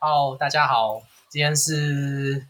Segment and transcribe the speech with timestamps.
[0.00, 2.46] 好，大家好，今天是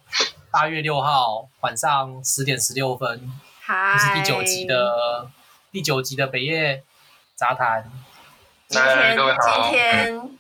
[0.51, 3.33] 八月六号晚上十点十六分，
[3.67, 5.31] 这是第九集的
[5.73, 6.85] 第九集的北夜
[7.35, 7.91] 杂谈。
[8.69, 10.31] 今天今天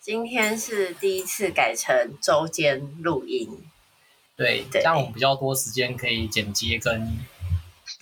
[0.00, 3.64] 今天是第一次改成周间录音，
[4.34, 7.24] 对，这样我们比较多时间可以剪接跟。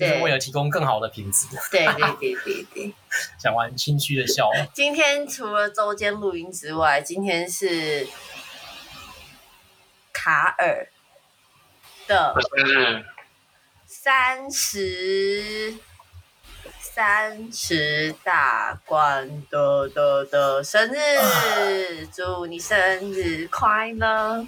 [0.01, 1.46] 就是为了提供更好的品质。
[1.71, 2.95] 对对对对对。
[3.39, 4.48] 讲完 心虚的笑。
[4.73, 8.09] 今天除了周间录音之外，今天是
[10.12, 10.89] 卡尔
[12.06, 12.34] 的
[13.87, 15.75] 三十
[16.78, 24.47] 三十大关的的的生日，祝你生日快乐！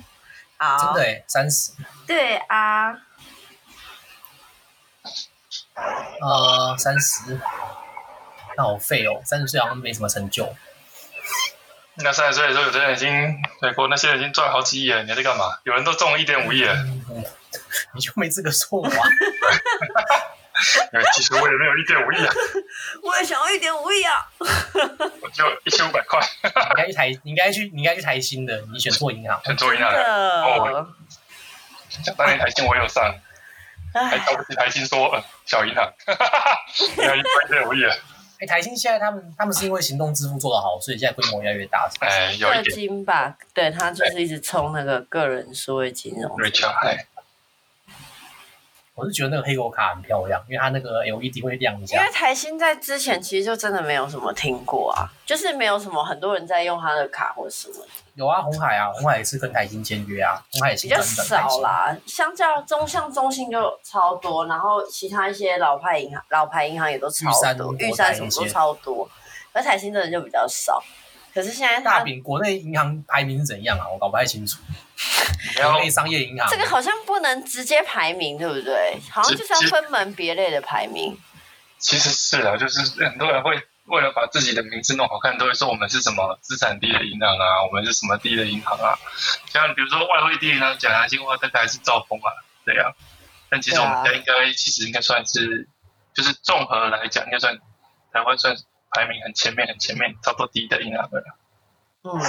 [0.57, 1.73] 好，真的三十。
[2.07, 2.97] 对啊。
[5.75, 7.41] 呃，三十，
[8.57, 10.55] 那好废哦，三十岁好像没什么成就。
[11.97, 15.59] 那三十岁的时候，有的人已经美国那些人已经赚好几亿了，你还在干嘛？
[15.65, 16.75] 有人都中了一点五亿了，
[17.95, 18.93] 你就没资格说我啊？
[21.15, 22.33] 其实我也没有一点五亿啊。
[23.03, 24.27] 我也想要一点五亿啊。
[25.21, 26.21] 我就一千五百块。
[26.43, 30.43] 你应该去台，你应该去，你应该去台新的，你选错银行，选错银行了。
[30.45, 30.87] 哦，
[31.89, 33.15] 想当年台新我有上。
[33.93, 36.59] 还瞧不起台新说，呃，小银行，哈哈哈，
[36.97, 37.95] 没有一块五亿了。
[38.41, 41.89] 哎，台新现在他们他们是因为行动支付做得好，所以现在规模越来越大。
[42.01, 42.75] 哎，有一点。
[42.75, 46.37] 金吧，对，他就是一直冲那个个人数位金融。
[46.39, 47.07] 瑞巧，哎。
[48.95, 51.99] 我是觉得那个黑狗卡很漂亮，因为它那个 LED 会亮一下。
[51.99, 57.77] 因为台新在之前其实就真的没有什么听过啊，就是没有什么很多人在用它的卡或什么。
[58.15, 61.97] 有啊，红海啊，红海也是跟台新签约啊，红海也是比较少啦。
[62.07, 69.09] 相较中像中信就超多，然后其他一些老牌银行、老牌银行也都超多，玉山什么都超多，
[69.55, 70.83] 而台新真的就比较少。
[71.35, 73.89] 可是现在大饼国内银行排名是怎样啊？
[73.89, 74.59] 我搞不太清楚。
[75.63, 79.01] 国内商业银行这个好像不能直接排名，对不对？
[79.11, 81.19] 好像就是要分门别类的排名。
[81.79, 88.99] 其实是啊，就是很多人会为了把自己的名字弄好看，都会说我们是什么资产第一的银行啊，我们是什么第一的银行啊。
[89.47, 92.29] 像比如说外汇第一呢，讲良心话，大概还是兆丰啊，
[92.65, 92.95] 对呀、啊。
[93.51, 95.67] 但其实我们家应该、啊、其实应该算是，
[96.15, 97.59] 就是综合来讲，应该算
[98.13, 98.55] 台湾算。
[98.93, 101.25] 排名很前面，很前面，差不多第一的银行了。
[102.05, 102.21] 嗯，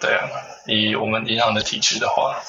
[0.00, 0.28] 对啊，
[0.66, 2.40] 以我们银行的体制的话，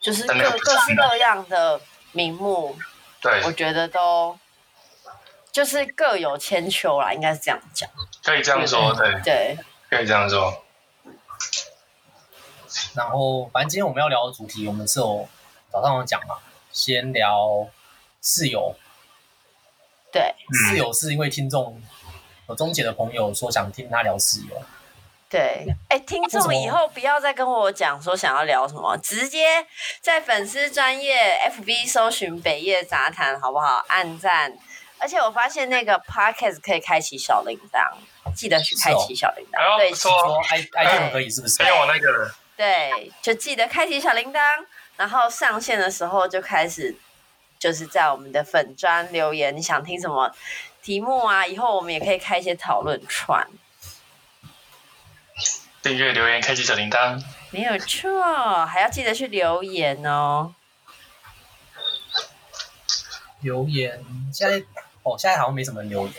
[0.00, 1.80] 就是各各式各样的
[2.12, 2.76] 名目，
[3.20, 4.38] 对，我觉得都
[5.50, 7.88] 就是各有千秋啦，应该是这样讲。
[8.22, 9.58] 可以这样说，对，对，
[9.88, 10.62] 可以这样说。
[12.94, 15.28] 然后，反正今天我们要聊的主题，我们是有
[15.70, 16.38] 早上有讲嘛，
[16.72, 17.68] 先聊
[18.20, 18.74] 室友。
[20.16, 21.80] 对，室友是因为听众
[22.48, 24.62] 有钟姐的朋友说想听他聊室友。
[25.28, 29.66] 对，哎，听众以后不要再跟我讲说想要聊什么，直接
[30.00, 33.84] 在粉丝专业 FB 搜寻北夜杂谈，好不好？
[33.88, 34.56] 按赞，
[34.98, 39.60] 而且我发现那个 Podcast 可以开启小铃铛，记得去开启小铃铛。
[39.60, 41.62] 哦、对，说 iPhone 可以是不是？
[41.62, 42.30] 没有那个。
[42.56, 44.40] 对，就记得开启小铃铛，
[44.96, 46.96] 然后上线的时候就开始。
[47.58, 50.34] 就是在我们的粉砖留言，你想听什么
[50.82, 51.46] 题目啊？
[51.46, 53.46] 以后我们也可以开一些讨论串。
[55.82, 57.22] 订阅留言，开启小铃铛。
[57.50, 60.54] 没有错，还要记得去留言哦。
[63.40, 64.58] 留言现在
[65.02, 66.14] 哦，现在好像没什么人留言。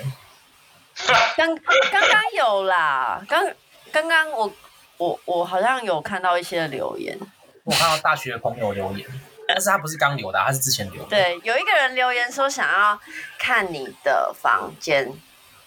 [1.35, 3.45] 刚刚刚有啦，刚
[3.91, 4.53] 刚刚我
[4.97, 7.17] 我我好像有看到一些留言。
[7.63, 9.05] 我看到大学的朋友留言。
[9.55, 11.09] 但是他不是刚留的，他是之前留的。
[11.09, 12.99] 对，有一个人留言说想要
[13.39, 15.11] 看你的房间，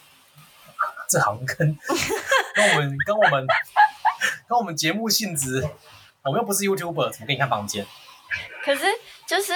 [1.08, 1.56] 这好像跟
[2.54, 3.46] 跟我们跟我们
[4.46, 5.66] 跟我们节目性质，
[6.22, 7.86] 我们又不是 YouTuber，怎么给你看房间？
[8.62, 8.84] 可是
[9.26, 9.52] 就是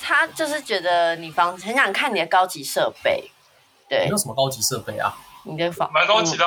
[0.00, 3.30] 他就是觉得你房很想看你的高级设备，
[3.88, 5.16] 对，有什么高级设备啊？
[5.44, 6.44] 你的房蛮高级的，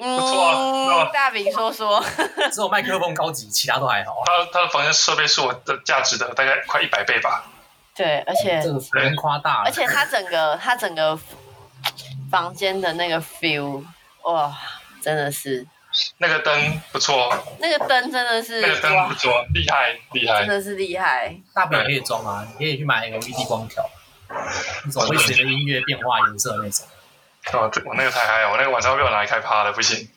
[0.00, 1.04] 嗯、不错啊。
[1.04, 2.02] 嗯、大饼说说，
[2.52, 4.22] 只有麦克风高级，其他都还好。
[4.24, 7.44] 他他的房间设备是我的价值的大概快一百倍吧。
[7.94, 9.64] 对，而且这个人夸大了。
[9.66, 11.18] 而且他整个他整个
[12.30, 13.84] 房间的那个 feel，
[14.22, 14.56] 哇，
[15.02, 15.66] 真的是。
[16.18, 17.28] 那个灯不错。
[17.58, 18.60] 那个灯真的是。
[18.60, 20.40] 那个灯不错，厉害厉害。
[20.40, 21.34] 真的是厉害。
[21.52, 23.84] 大饼可以装啊，你可以去买 LED 光条，
[24.84, 26.86] 那种会随着音乐变化颜色的那种。
[27.52, 30.08] 哦，我那个太嗨了，我那个晚上被我拿来开趴了，不行，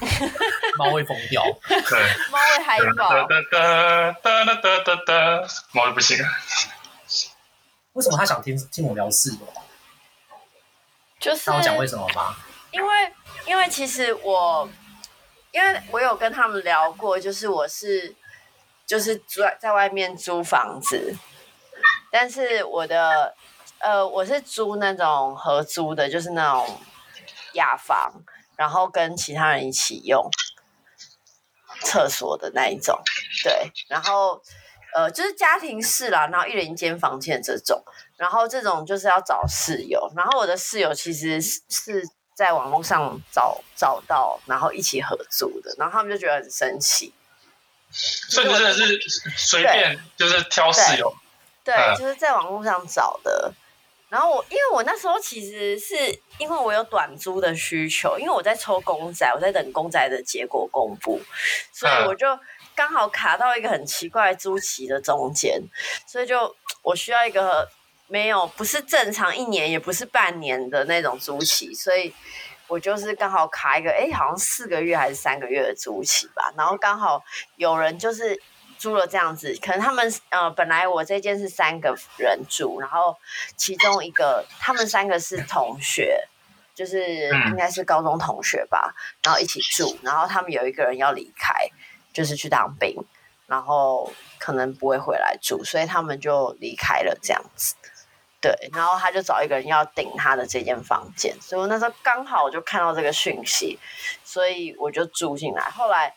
[0.78, 1.42] 猫会疯掉。
[1.68, 3.08] 对，猫会害怕。
[3.08, 6.16] 哒哒哒哒哒哒哒，猫就不行。
[7.92, 9.36] 为什么他想听听我聊事？
[11.20, 12.34] 就是那我讲为什么吗？
[12.70, 13.12] 因为，
[13.46, 14.68] 因为其实我，
[15.50, 18.14] 因为我有跟他们聊过，就是我是，
[18.86, 21.14] 就是在在外面租房子，
[22.10, 23.34] 但是我的。
[23.82, 26.80] 呃我是租那种合租的，就是那种
[27.54, 28.22] 雅房，
[28.56, 30.30] 然后跟其他人一起用
[31.82, 32.98] 厕所的那一种，
[33.44, 34.40] 对，然后
[34.94, 37.82] 呃就是家庭式啦，然后一人一间房间这种，
[38.16, 42.08] 然后这种就是要找室友，然后我的室友其实是。
[42.34, 47.12] 在网络上找找到，然后一起合租的，然后他们就觉得很神奇。
[47.90, 48.98] 所以真的是
[49.36, 51.14] 随便就是挑室友，
[51.62, 53.52] 对，对，就是在网络上找的。
[54.12, 55.96] 然后我因为我那时候其实是
[56.36, 61.18] 因为我有短租的需求，因为我在抽公仔，我在等公仔的结果公布，
[61.72, 62.26] 所以我就
[62.74, 65.62] 刚好卡到一个很奇怪租期的中间，
[66.06, 67.70] 所以就我需要一个。
[68.08, 72.12] 没有，不是正常一年，也不是半年的那种租期，所以
[72.66, 76.52] 我就是刚好卡一个，哎，好像四个月还是三个月的租期吧。
[76.54, 77.24] 然后刚好
[77.56, 78.38] 有人就是
[78.82, 83.16] 租了这样子，可能他们呃本来我这间是三个人住，然后
[83.56, 86.20] 其中一个他们三个是同学，
[86.74, 88.92] 就是应该是高中同学吧，
[89.22, 91.54] 然后一起住，然后他们有一个人要离开，
[92.12, 92.96] 就是去当兵，
[93.46, 97.76] 然后可能不会回来住，所以他们就离开了这样子。
[98.40, 103.78] 对，然后他就找一个人要顶他的这间房间，所以我那时候刚好我就看到这个讯息，
[104.24, 105.70] 所以我就住进来。
[105.70, 106.12] 后来，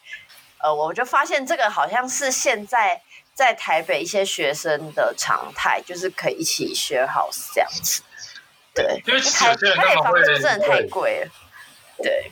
[0.66, 3.00] 呃，我就发现这个好像是现在
[3.36, 8.02] 在台北一些学生的常态，就是可以一起 share house 这样子。
[8.74, 11.32] 对，因为台北房租真的太贵了。
[12.02, 12.32] 对。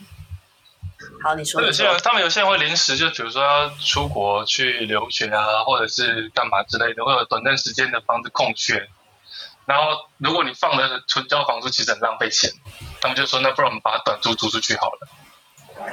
[1.22, 1.62] 好，你说。
[1.62, 8.88] 有些人，他们有些人会临时，就比如说要出国去留学啊，或者是干嘛之类的，会有短暂时间的房子空缺。
[9.64, 12.50] 然后，如果你放的纯交房租，其实很浪费钱。
[13.00, 15.08] 他们就说：“那不然我们把短租租出去好了。”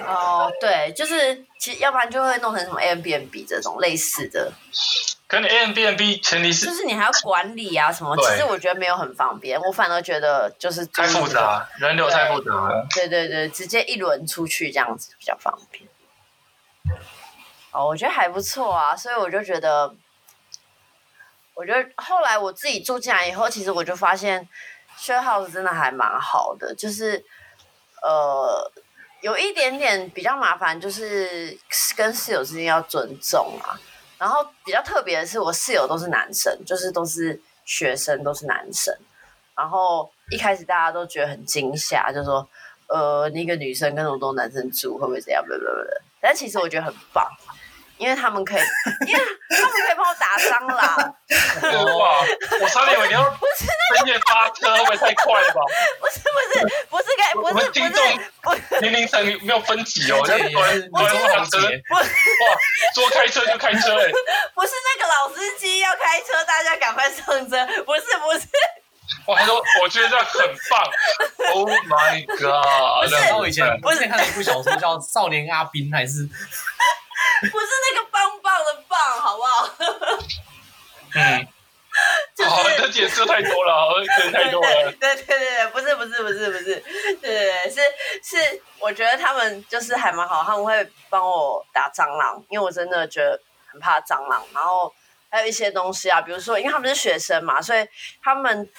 [0.07, 4.51] 哦，对，就是其实要不然就会弄成什么 Airbnb 这种类似的。
[5.27, 9.59] 可你 Airbnb 前提是就是你还要管理啊什么，其实我觉得没有很方便。
[9.59, 12.87] 我反而觉得就是太复杂，人流太复杂了。
[12.93, 15.89] 对对对，直接一轮出去这样子比较方便。
[17.71, 19.95] 哦，我觉得还不错啊，所以我就觉得。
[21.53, 24.47] 我觉得后来我自己住进来以后，其实我就发现
[24.97, 27.23] ，share house 真的还蛮好的，就是
[28.01, 28.71] 呃
[29.21, 31.57] 有一点点比较麻烦，就是
[31.95, 33.79] 跟室友之间要尊重啊。
[34.17, 38.95] 然后比较特别的是，我室友都是男生，就是都是学生，都是男生。
[39.55, 42.47] 然后一开始大家都觉得很惊吓，就说
[42.87, 45.43] 呃那个女生跟那么多男生住会不会这样？
[45.43, 45.65] 不不不，
[46.19, 47.27] 但其实我觉得很棒。
[48.01, 48.61] 因为他们可以，
[49.05, 51.15] 因为他们可以帮我打蟑螂。
[51.99, 52.25] 哇！
[52.59, 53.65] 我差点以为你要不是
[54.03, 55.61] 那个发车，会不会太快了吧？
[56.01, 58.03] 不是不是不是该不是听众
[58.41, 61.59] 不是年龄层没有分级哦， 这是短短路车。
[61.91, 62.01] 哇！
[62.95, 64.11] 说开车就开车哎！
[64.55, 67.67] 不是那个老司机要开车，大家赶快上车。
[67.85, 68.47] 不是不是。
[69.27, 70.91] 我还说我觉得这样很棒。
[71.53, 73.13] Oh my god！
[73.13, 76.27] 然后以前不是看了一部小说叫《少年阿宾》还是？
[77.51, 79.69] 不是那个棒棒的棒，好不好？
[81.15, 81.47] 嗯，
[82.35, 84.91] 就是、哦，这解释太多了，解释太多了。
[84.99, 86.83] 对对对对，不是不是不是不是，对
[87.21, 87.81] 对对，是
[88.23, 93.39] 是，我觉得他们就是还蛮好，他们会帮我打蟑螂，因为我真的觉得
[93.71, 94.43] 很怕蟑螂。
[94.53, 94.93] 然后
[95.29, 97.87] 还有一些东西啊，比如说，因为他们是学生嘛，所以
[98.23, 98.69] 他们。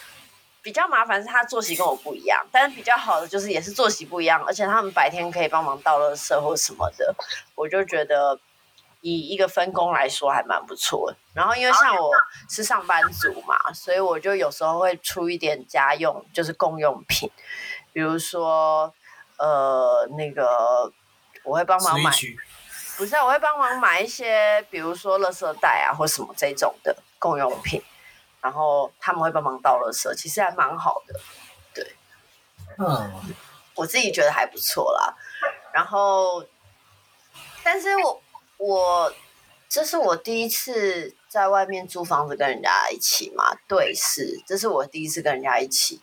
[0.63, 7.15] 比较麻烦是他作息跟我不一样，但是比较好的就是也是作息不一样，而且他们白天可以帮忙倒垃圾或什么的，
[7.57, 8.39] 我就觉得
[9.01, 11.17] 以一个分工来说还蛮不错的。
[11.35, 12.11] 然后因为像我
[12.49, 17.29] 是上班族嘛，所以我就有时候会出一点家用，就是共用品，
[17.93, 18.95] 比如说
[19.39, 20.93] 呃那个
[21.43, 22.11] 我会帮忙买，
[22.97, 27.83] 不是，啊我会帮忙买一些，比如说垃圾袋啊或什么这种的共用品。
[28.43, 31.21] 然后他们会帮忙倒垃圾，其实还蛮好的，
[31.73, 31.97] 对，
[32.77, 33.35] 嗯，
[33.77, 35.17] 我自己觉得还不错啦。
[35.73, 36.45] 然后，
[37.63, 38.23] 但是我
[38.59, 39.15] 我
[39.69, 46.03] 这是我第一次在外面租房子跟人家一起嘛，对，是，这是我第一次跟人家一起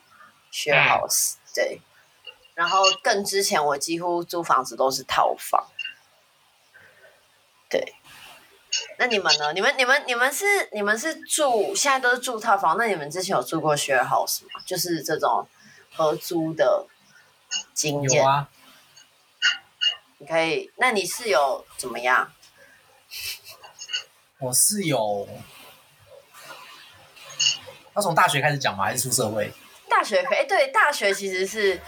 [0.52, 1.82] share house，对。
[2.56, 5.68] 然后更之前我几乎租房子都是套房，
[7.70, 7.96] 对。
[8.98, 9.54] 那你们呢？
[9.54, 12.78] 你们、你们、你们是、你们是住现在都是住套房？
[12.78, 14.62] 那你们之前有住过 share house 吗？
[14.66, 15.48] 就是这种
[15.94, 16.88] 合租的
[17.74, 18.22] 经验。
[18.22, 18.50] 有啊。
[20.20, 22.32] 你可以，那你室友怎么样？
[24.40, 25.28] 我室友，
[27.96, 28.86] 要从大学开始讲吗？
[28.86, 29.52] 还是出社会？
[29.90, 31.82] 大学可以，哎，对，大学其实是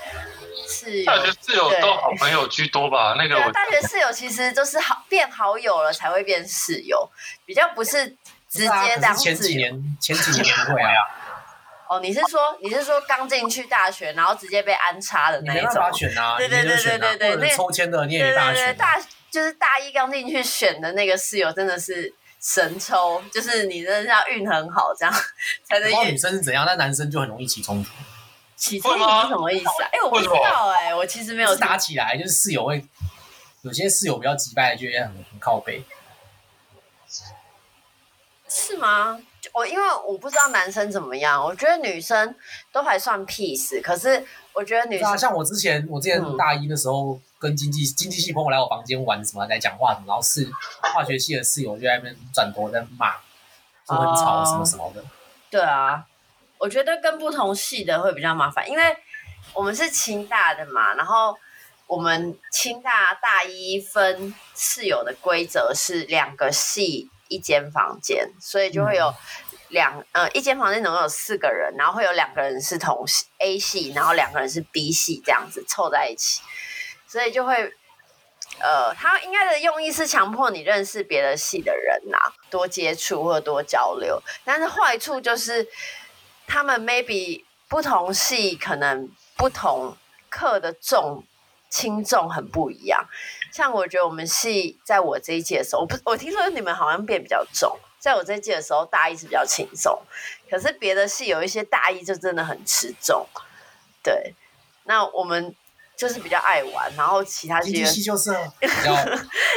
[0.71, 3.15] 室友，大学室友都好朋友居多吧？
[3.19, 7.09] 那个大学室友其实都是好变好友了才会变室友，
[7.45, 8.07] 比较不是
[8.49, 9.15] 直接当。
[9.15, 10.95] 前几年前几年不会啊。
[11.91, 15.55] 哦，你是说你是说刚进去大学，然后直接被安插的那种？
[15.55, 18.65] 没办法选啊，对对对对对对，那抽签的你也没办法选。
[18.65, 18.97] 对对对，大
[19.29, 25.13] 就是大一刚进去选的那个室友真的是神抽，就是你真的是要运很好，这样
[25.65, 25.89] 才能。
[26.05, 26.63] 女生是怎样？
[26.65, 27.89] 但男生就很容易起冲突。
[28.61, 29.89] 起冲突是什么意思啊？
[29.91, 32.85] 哎，我不知道哎，我其实没有打起来，就是室友会
[33.63, 35.83] 有些室友比较急败，就也很很靠背。
[38.47, 39.19] 是吗？
[39.53, 42.35] 我因为我不知道男生怎么样，我觉得女生
[42.71, 50.47] 都还算 peace，可是我觉得女生像我之前，我之前大一的时候，嗯、跟经济经济系朋友来我房间玩什么，来讲话什么，然后是
[50.93, 53.15] 化学系的室友就在那边转头在骂，
[53.87, 55.03] 就很吵什么什么的。
[55.49, 56.05] 对啊，
[56.61, 58.95] 我觉得跟不同系的会比较麻烦，因为
[59.53, 61.35] 我们是清大的嘛，然后
[61.87, 67.09] 我们清大大一分室友的规则是两个系。
[67.31, 69.13] 一间房间，所以就会有
[69.69, 76.41] 两、嗯、呃一间房间总共有四个人，然后会有两个人是同系 A 系，然后两个人是 B 系，这样子凑在一起，
[77.07, 77.55] 所以就会
[78.59, 84.21] 呃，他应该的用意是强迫你认识别的系的人呐、啊，多接触或多交流。
[84.43, 85.65] 但是坏处就是
[86.51, 89.95] 他们 maybe 不同系可能不同
[90.27, 91.23] 课的重
[91.69, 93.07] 轻重很不一样。
[93.53, 99.97] 像我觉得我们系在我这一届的时候，我不我听说你们好像变比较重，在我这一届的时候，大一是比较轻松，
[100.49, 103.25] 可是别的系有一些大一就真的很吃重。
[104.03, 104.35] 对，
[104.83, 105.55] 那我们
[106.01, 108.95] 就是比较爱玩，然后其他系就是比较，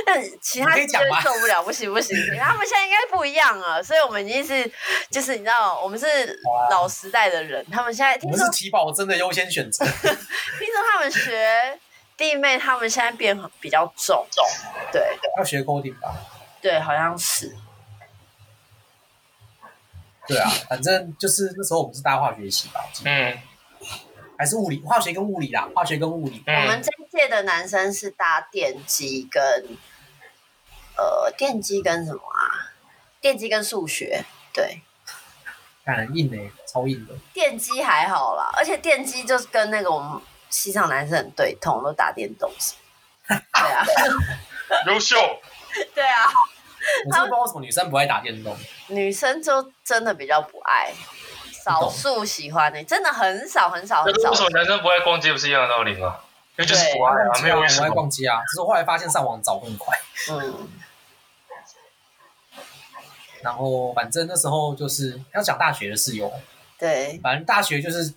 [0.05, 4.71] 但其他系就受不了，不行不行，他们现在应该不一样了，所以我们已经是
[5.11, 6.07] 就是你知道，我们是
[6.71, 10.17] 老时代的人，他们现在听说我们是体保真的优先选择， 听说
[10.93, 11.81] 他们学。
[12.17, 14.45] 弟妹他们现在变比较重，重
[14.93, 16.15] 对，要学 coding 吧？
[16.61, 17.57] 对，好像是。
[20.29, 22.89] 对啊，反正就是那时候我们是大化学系吧？
[23.05, 23.37] 嗯，
[24.37, 24.83] 还是物理？
[24.85, 26.43] 化学跟物理啦，化学跟物理。
[26.47, 29.43] 嗯、我们这一届的男生是搭电机跟
[30.97, 32.73] 呃电机跟什么啊？
[33.21, 34.83] 电机跟数学，对。
[35.85, 37.15] 很硬诶，超硬的。
[37.33, 40.21] 电机还好啦，而且电机就是跟那个我们。
[40.51, 42.49] 西藏男生很对痛，都打电动，
[43.27, 43.37] 对
[43.73, 43.85] 啊，
[44.87, 45.17] 优秀，
[45.93, 46.29] 对啊，
[47.07, 50.93] 我真的不知道为什么女生不爱打电动，女生就真的比较不爱，
[51.65, 54.31] 少数喜欢的，真的很少很少很少。
[54.31, 56.19] 为什么男生不爱逛街不是一样的道理吗？
[56.57, 59.97] 因为就是不爱啊，没有不爱逛街啊，只是后来发现上网找更快。
[60.31, 60.69] 嗯，
[63.43, 66.33] 然后反正那时候就是要讲大学的室友，
[66.79, 68.13] 对，反正大学就是。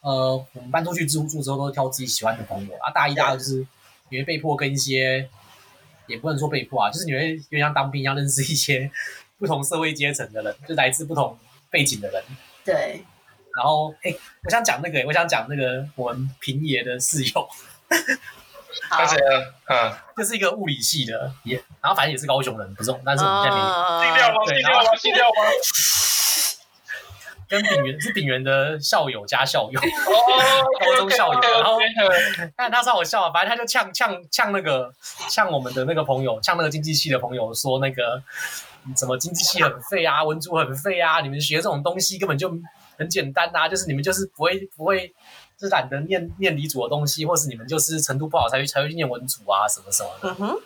[0.00, 2.88] 呃，我们搬出去自住之后，都会挑自己喜欢的朋友啊。
[2.92, 3.66] 大一、大二就是
[4.10, 5.28] 你会被迫跟一些，
[6.06, 8.88] 也不能说被迫啊，就是你会有点像当兵一样，认识一些
[9.40, 11.36] 不同社会阶层的人，就来自不同
[11.68, 12.22] 背景的人。
[12.72, 13.04] 对。
[13.56, 17.48] 然后，哎，我想讲那个，我想讲那个我们平爷的室友。
[18.90, 19.16] 而且，
[19.68, 23.62] 嗯，就是一个物理系的，也，然后反正也是高雄人，不是，但是我们现在没。
[24.04, 24.34] 低调吗？
[24.46, 24.90] 低调吗？
[25.02, 25.34] 低调吗？
[27.48, 31.40] 跟丙元是丙元的校友加校友，高中校友。
[31.40, 31.78] 然后，
[32.54, 34.92] 但他超好笑，反正他就呛呛呛那个
[35.28, 38.22] 呛我们的那个朋友，呛那个经济系的朋友说那个
[38.96, 42.50] 什么经济系很废啊，文组很废啊，你们学这种东西根本就
[42.96, 45.08] 很简单啊，就是你们就是不会不会，
[45.56, 50.56] 就是懒得念念理组的东西，或是你们就是程度不好才会才会去念文组啊，什么什么的，嗯、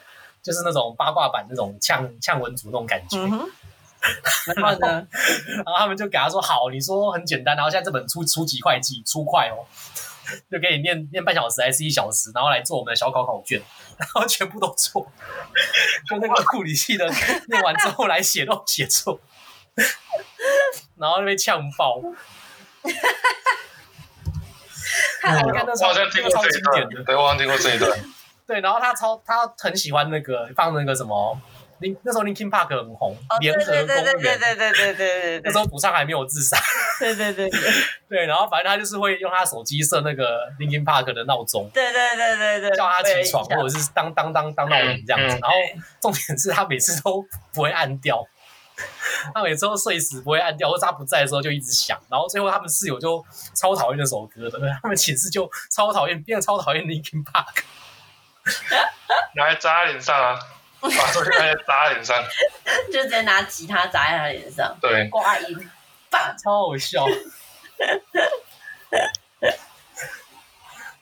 [0.43, 3.19] 就是那种八卦版那种呛呛文组那种感觉。
[3.19, 3.49] 嗯
[4.57, 4.89] 然后呢？
[4.89, 7.55] 然后他们就给他说：“好，你说很简单。
[7.55, 9.63] 然后现在这本初初级会计初会哦，
[10.51, 13.61] 就给你念念半小时还是一小时，然后来做我们的小考考卷，
[13.99, 15.07] 然后全部都错。
[16.09, 17.09] 就那个物理系的
[17.49, 19.21] 念完之后来写都写错，
[20.97, 22.01] 然后就被呛爆。
[25.25, 27.91] 我看到好像听过这一段，对，我好像听过这一段。
[28.47, 31.41] 对，然后他超他很喜欢那个放那个什么。”
[32.03, 36.57] 那时候 Linkin Park 很红，联合公园，对对对对对对对，那时候主唱还没有自杀，
[37.01, 37.61] 对对对对，
[38.09, 45.57] 对，然后反正他就是会用他手机设那个 Linkin Park 的闹钟，对对对对对，叫他起床或者是当当当当闹铃这样子，然后
[46.01, 48.25] 重点是他每次都不会按掉，
[49.35, 53.25] 他每次都睡死不会按掉，或者他不在的时候就一直响，然后最后他们室友就
[53.55, 57.63] 超讨厌那首歌的，他们寝室就超讨厌，变得超讨厌 Linkin Park，
[59.37, 60.39] 拿来扎脸上啊。
[60.99, 61.31] 把这个
[61.67, 62.17] 砸在脸上，
[62.93, 65.71] 就直接拿吉他砸在他脸上，对，刮音，
[66.43, 67.07] 超好笑。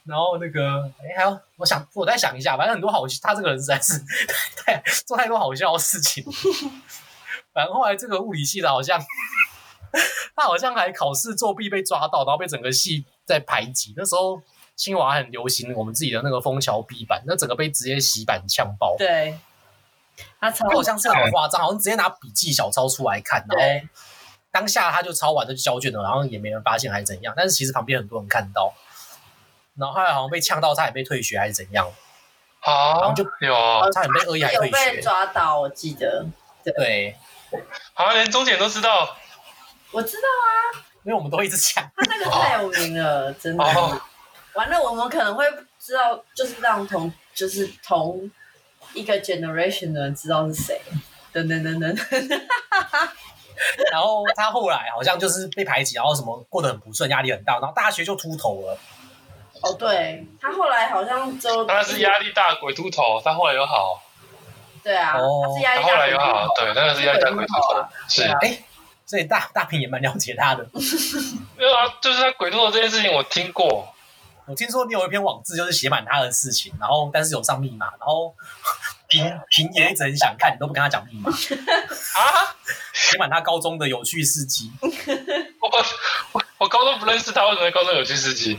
[0.04, 3.94] 然后那个，哎，还有，我想我再想一下，反正很多好，他这个人实在是
[4.56, 6.24] 太做太多好笑的事情。
[7.52, 9.00] 反正后来这个物理系的，好像
[10.34, 13.94] 他好像还考试作弊被抓到，然后被整个系在排挤。
[13.96, 14.42] 那时候
[14.74, 18.96] 清华很流行我们自己的那个枫桥 B 版，那整个被直接洗版呛爆。
[18.98, 19.38] 对，
[20.40, 23.88] 他抄好像是很夸张，好像直接拿笔记小抄出来看，然后
[24.50, 27.34] 当下他就抄完就交卷了，然后也没人发现还是怎样。
[27.36, 28.72] 但是其实旁边很多人看到，
[29.76, 31.90] 然后后来好像被呛到差点被退学还是怎样。
[32.60, 34.86] 好，然后就有差点被恶意还退学。
[34.86, 36.26] 有被抓到，我记得。
[36.64, 37.16] 对。
[37.94, 39.16] 好像连中检都知道，
[39.90, 43.64] 我知道啊，因为我们都一直讲，他那个太有名了，哦、真的。
[43.64, 44.00] 哦、
[44.54, 45.44] 完了，我们可能会
[45.80, 48.30] 知道，就是让同就是同
[48.94, 50.80] 一个 generation 的人知道是谁，
[51.32, 51.96] 等等等等。
[53.92, 58.78] 然后他后来好像就是被排挤，然后什么过得很不顺，压力很大，然后大学就秃头了。
[59.62, 64.02] 哦，对，他后来好像就他是压力大鬼秃头，他后来又好。
[64.82, 65.88] 对啊，哦、他是压力大。
[65.88, 67.84] 后来又好，对，那个是压力大鬼秃头。
[68.08, 68.56] 是，哎、啊，
[69.04, 70.66] 所以大大平也蛮了解他的。
[71.58, 73.86] 没有啊，就是他鬼秃头这件事情，我听过。
[74.50, 78.34] 我听说你有一篇网志，就是写满他的事情，然后但是有上密码，然后
[79.06, 82.50] 平平也一直很想看，你都不跟他讲密码啊？
[82.92, 84.72] 写满他高中的有趣事迹。
[84.82, 85.70] 我
[86.32, 88.58] 我我高中不认识他，为什么高中有趣事迹？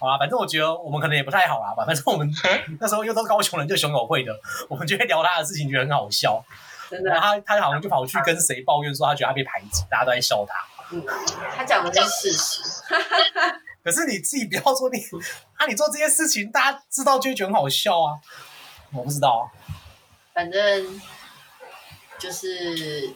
[0.00, 1.84] 好啊，反正我觉得我们可能也不太好啦吧。
[1.84, 2.30] 反正我们
[2.78, 4.32] 那时候又都是高雄人，就熊友会的，
[4.68, 6.40] 我们就会聊他的事情，觉得很好笑。
[6.88, 10.54] 真的，然后他他好像就跑去跟谁抱怨说，他觉得他被排挤，大家都在笑他。
[10.92, 11.04] 嗯，
[11.56, 12.62] 他讲的是事实。
[13.82, 14.98] 可是你自己不要说你
[15.56, 18.18] 啊，你做这些事情，大家知道就会觉得很好笑啊。
[18.92, 19.50] 我不知道，
[20.32, 21.00] 反正
[22.18, 23.14] 就是。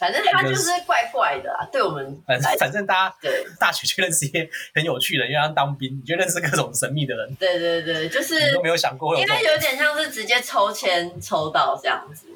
[0.00, 2.22] 反正他就是怪怪的啊，对我们。
[2.26, 7.34] 反正反正大家对大学就认识一些很有趣的，因为他当兵，你就认识各种神秘的人。
[7.34, 12.28] 对对对，就是你都没有想过，因为有点像是直接抽签抽到这样子，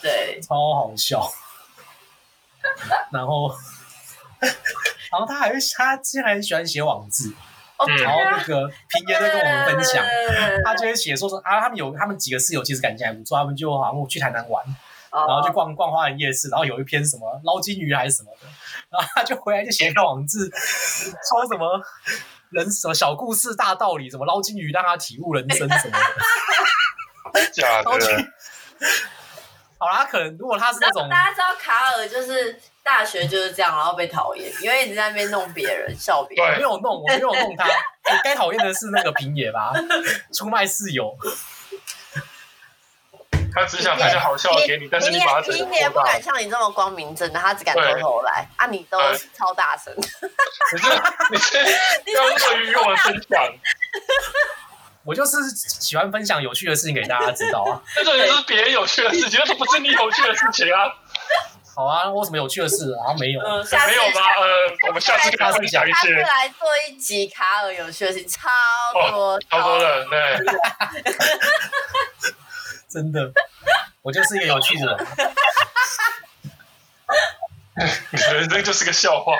[0.00, 1.30] 对，超好笑。
[3.12, 3.54] 然后，
[5.10, 7.32] 然后他还会，他之前还很喜欢写网志，
[7.78, 10.04] 哦、然后那个平爷在跟我们分享，
[10.64, 14.64] 他就会写说说啊，他们有他们几个室友其实感情还不错，他们就好像去台南玩。
[15.16, 18.48] 然后去逛逛花园夜市，然后有一篇什么捞金鱼还是什么的，
[18.90, 21.80] 然后他就回来就写一个网志，说什么
[22.50, 27.44] 人什么小故事大道理，什么捞金鱼让他体悟人生什么的。
[27.54, 27.90] 假的。
[29.84, 36.52] 好啦，可能如果他是那种，大家知道卡尔就是大学就是这样，然后被讨厌，因为一直在那边弄别人，笑别人。
[36.52, 37.68] 我没有弄，我没有弄他。
[37.68, 39.74] 我、该讨厌的是那个平野吧，
[40.32, 41.14] 出卖室友。
[43.54, 48.66] 他只想拍些好笑的给你，但是你把他整个平野不敢像你这么光明正大，他只敢偷偷来啊！
[48.66, 48.98] 你都
[49.32, 50.88] 超大声，你是
[51.30, 51.58] 你是
[52.14, 53.46] 要乐于我分享，
[55.04, 57.82] 我就是喜欢分享有趣的事情给大家知道啊。
[57.96, 60.92] 那这也是别人有趣的事情，那不是你有趣的事情啊。
[61.76, 63.12] 好啊，我什么有趣的事啊？
[63.18, 63.58] 没有，没有
[64.14, 64.20] 吗？
[64.38, 64.46] 呃，
[64.88, 66.14] 我们下次给他分享一些。
[66.22, 68.50] 来做一集卡尔有趣的事情，超
[69.10, 70.38] 多，超多的，对。
[72.88, 73.32] 真的，
[74.02, 75.06] 我就是一个有趣的人。
[78.10, 79.36] 你人生就是个笑话。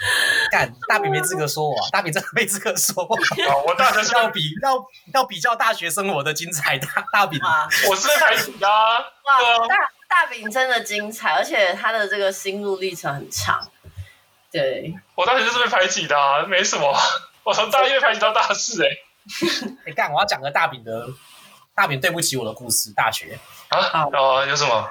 [0.50, 3.18] 干，大饼没资格说我，大饼真的没资格说我。
[3.66, 8.68] 我大学要比要要比较大学生活的精彩，大大饼啊，我是排挤的。
[8.68, 9.76] 哇，大
[10.08, 13.68] 大饼真的精彩，而且他的这个心路历程很长。
[14.50, 16.96] 对，我大学就是被排挤的，啊，没什么。
[17.44, 18.90] 我从大一排挤到大四，欸，
[19.86, 19.92] 哎。
[19.92, 21.08] 干，我要讲个大饼的。
[21.74, 23.78] 大饼对不起我的故事，大学啊
[24.12, 24.90] 哦，有什么？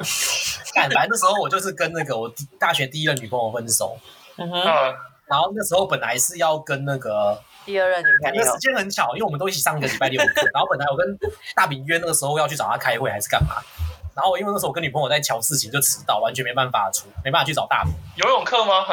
[0.72, 3.98] 反正那时候我就是跟那个我大学第一任女朋友分手，
[4.42, 4.94] 嗯哼，
[5.26, 11.18] 然后那时候本来是要跟那个第二任女朋友，因为时间很巧，因为我们都一起上一个礼拜六课， 然后本来我跟
[11.54, 13.56] 大饼约那个时候要去找他开会还是干嘛，
[14.14, 17.92] 然后因为那时候我跟女朋友在乔事情就迟到，完全没办法出，没办法去找大饼。
[18.16, 18.84] 游泳课吗？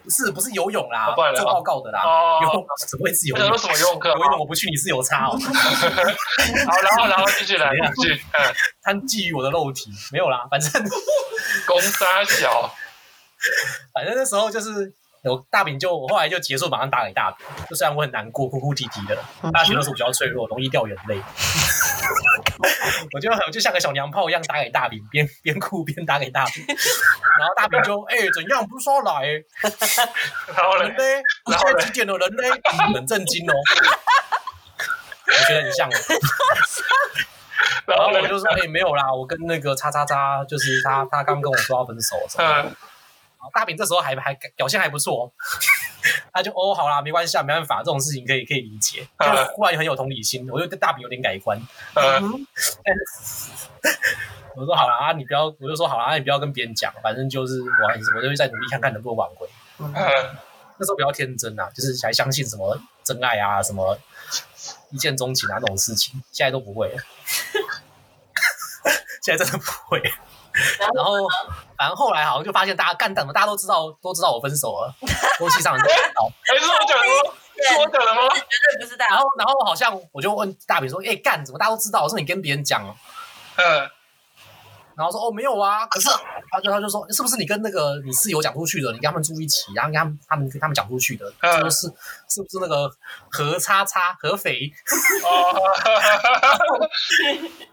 [0.00, 2.00] 不是不是游泳啦，做报告的啦。
[2.40, 3.58] 游泳怎么会是游泳？
[3.58, 4.08] 什么游泳课？
[4.16, 5.36] 游泳我不去，你是有差哦。
[5.36, 8.14] 好，然后然后继续来，继续。
[8.14, 10.82] 嗯，他觊觎我的肉体，没有啦，反正。
[11.66, 12.72] 公三小。
[13.94, 17.46] 反正那时候就是有大饼，就我后来就结束，马上打给大饼。
[17.68, 19.16] 就虽然我很难过，哭哭啼啼的。
[19.52, 21.20] 大学的时候比较脆弱，容易掉眼泪。
[23.12, 26.64] 我就我就像个小娘炮一样打给大饼，边边哭边打给大饼。
[27.38, 28.66] 然后大饼就哎、欸、怎样？
[28.66, 29.44] 不是说来、欸？
[30.56, 30.96] 然后人呢？
[31.46, 32.16] 现在几点了？
[32.16, 32.42] 人呢？
[32.94, 33.54] 很震惊哦。
[35.26, 35.94] 我觉得很像我。
[37.86, 42.16] 然后我就说哎、欸、没有啦，我跟那个叉叉叉，就是他他刚跟我说要分手。
[42.38, 42.74] 嗯。
[43.54, 45.32] 大饼这时候还还表现还不错。
[46.32, 49.06] 他就哦，好啦，没关系啊，没办法，这种事情可以可以理解。
[49.18, 51.58] 就忽然很有同理心，我就对大饼有点改观。
[51.94, 52.46] 嗯、
[54.54, 57.66] 我说好啦，啊，你不要，我就说好啦，啊，你不要跟别人讲，反正就是我，
[58.16, 59.48] 我就会再努力看看能不能挽回。
[59.78, 63.98] 嗯、那时候比较天真啊，就是还相信什么真爱啊，什么
[64.90, 67.02] 一见钟情啊这种事情，现在都不会了。
[69.22, 70.00] 现在真的不会。
[70.94, 71.16] 然后，
[71.76, 74.94] 反正后来好像就发现大家干等了，大家都知道，都知道我分手了。
[75.38, 76.30] 国际上人都知道。
[76.46, 77.12] 哎，是我讲的吗？
[77.58, 78.28] 是我讲的吗？
[78.34, 79.04] 绝对不是的。
[79.08, 82.02] 然后，然后好像我就问大饼说：“哎，干怎么大家都知道？
[82.02, 82.82] 我说你跟别人讲。”
[83.56, 83.90] 嗯。
[84.96, 86.08] 然后说：“哦，没有啊。”可是
[86.50, 88.90] 他就他就说：“是不是你跟那个你室友讲出去的？
[88.92, 91.32] 你跟他们住一起，然后跟他们他们跟他们讲出去的？
[91.62, 91.86] 就是
[92.28, 92.90] 是不是那个
[93.30, 94.72] 何叉叉合肥？”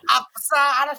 [0.07, 0.95] 啊，不是啊，那。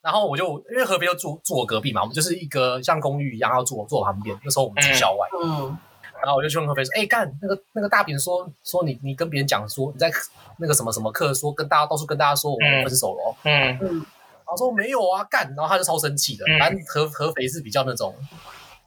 [0.00, 4.38] 然后我就因为合肥就住住我隔壁嘛，我们就是一个像公寓一样，要住我住我旁边。
[4.44, 5.76] 那时候我们住校外，嗯，
[6.22, 10.10] 然后我就去问合肥说：“哎，干那个那个大饼说说你你跟别人讲说你在
[10.58, 13.36] 那个什么什么课说跟大家到处跟大家说我们分手了。
[13.44, 16.44] 嗯”嗯嗯，然后说没有啊，干，然后他就超生气的。
[16.58, 18.14] 反正合合肥是比较那种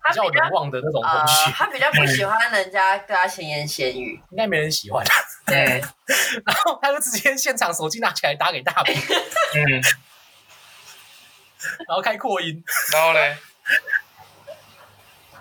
[0.07, 5.05] 比较人望的那种东西，他比较不喜欢人家对他闲言闲语，应该没人喜欢。
[5.45, 5.81] 对，
[6.45, 8.95] 然后他就直接现场手机拿起来打给大饼。
[8.95, 9.83] 嗯。
[11.87, 13.37] 然后开扩音，然后嘞，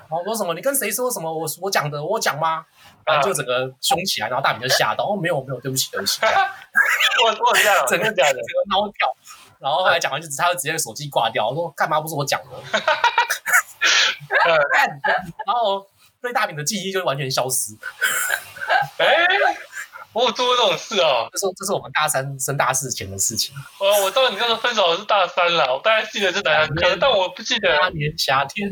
[0.09, 0.55] 然后说什么？
[0.55, 1.33] 你跟谁说什么？
[1.33, 2.65] 我我讲的，我讲吗？
[3.05, 6.21] 然后就整个凶起来，然后大饼就吓到，哦，没有没有，对不起对不起，
[7.25, 8.33] 我我这样，整个整个
[8.69, 9.17] 闹掉，
[9.59, 12.51] 然后后来讲完就他就直接手机挂掉，我说干嘛不是我讲的？
[15.47, 15.87] 然后
[16.21, 17.73] 对大饼的记忆就完全消失，
[18.99, 19.27] 哎。
[20.19, 23.55] 我有做过这种事哦，这是这是我们大三升大四前的事情。
[23.79, 27.79] 哦，我知道你那时候分手是大三了，我大概记得是哪两天，但我不记得。
[27.81, 28.69] 那年夏天，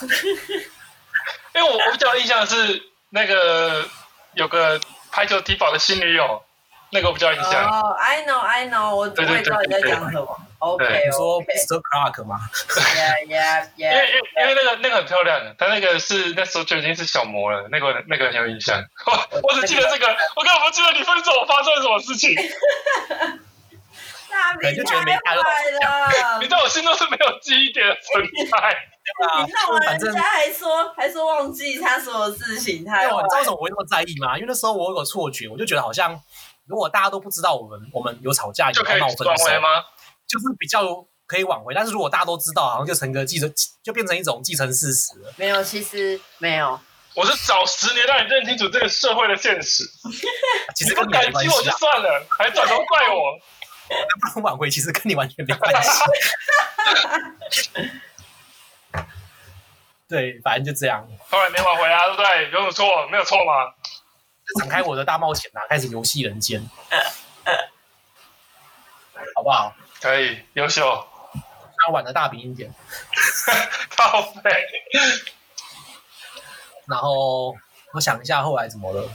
[1.54, 3.86] 因为我我比较印象是那个
[4.32, 4.80] 有个
[5.12, 6.42] 排球体保的新女友。
[6.90, 7.64] 那个我比较印象。
[7.68, 10.40] 哦，I know, I know，我知道你在讲什么。
[10.64, 11.80] OK，你说 Mr.
[11.82, 13.92] Clark 吗？Yeah, yeah, yeah。
[13.92, 14.08] 因为
[14.40, 18.82] 因为那个那个很漂亮，他那个是那时候就已经是小魔了，那个那个很有印象。
[19.06, 22.34] 我我只记得这个，我根本不记得你分手发生了什么事情。
[24.30, 28.76] 大饼太坏了， 你在我心中是没有记忆点的存在。
[29.44, 33.02] 你弄完人家还说还说忘记他所有事情，他。
[33.02, 34.34] 因为我知道为什么我会那么在意吗？
[34.36, 36.20] 因为那时候我有个错觉，我就觉得好像。
[36.66, 39.84] 如果大家都不知道我们我们有吵架有闹分手吗？
[40.34, 40.82] 就是比较
[41.26, 41.72] 可以挽回。
[41.72, 43.48] 但是如果大家都知道，好像就成个继承
[43.84, 45.32] 就变成一种继承事实了。
[45.36, 46.80] 没有，其实没有。
[47.14, 49.84] 我是早十年让你认清楚这个社会的现实。
[50.74, 51.48] 其实跟你没关系。
[51.48, 53.38] 感激我就算了，还转头怪我。
[54.20, 55.90] 不能挽回，其实跟你完全没关系。
[60.08, 61.06] 对，反正就这样。
[61.30, 62.50] 后来没挽回啊，对不对？
[62.50, 63.06] 有什么错？
[63.08, 63.72] 没有错吗？
[64.58, 65.62] 展开我的大冒险啊！
[65.70, 66.62] 开始游戏人间，
[69.34, 69.74] 好不好？
[70.04, 70.82] 可以，优秀。
[71.86, 72.70] 要玩的大饼一点，
[73.96, 74.50] 靠北。
[76.86, 77.56] 然后
[77.94, 79.08] 我想一下后来怎么了，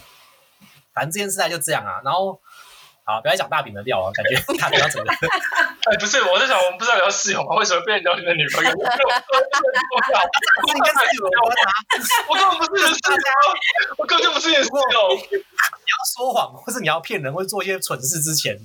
[0.91, 2.02] 反正这件事情就这样啊。
[2.04, 2.41] 然后。
[3.06, 5.12] 好，不要讲大饼的料啊，感觉大饼要怎么？
[5.85, 7.55] 哎，不是，我在想，我们不是要聊室友吗？
[7.55, 8.69] 为什么变成聊你的女朋友？
[8.69, 8.75] 我
[10.73, 11.41] 你跟室友聊
[12.27, 13.19] 我根本不是你的室友，
[13.97, 15.15] 我根本就不是你的室友。
[15.15, 18.55] 你要说谎，或是你要骗人，或者做一些蠢事之前，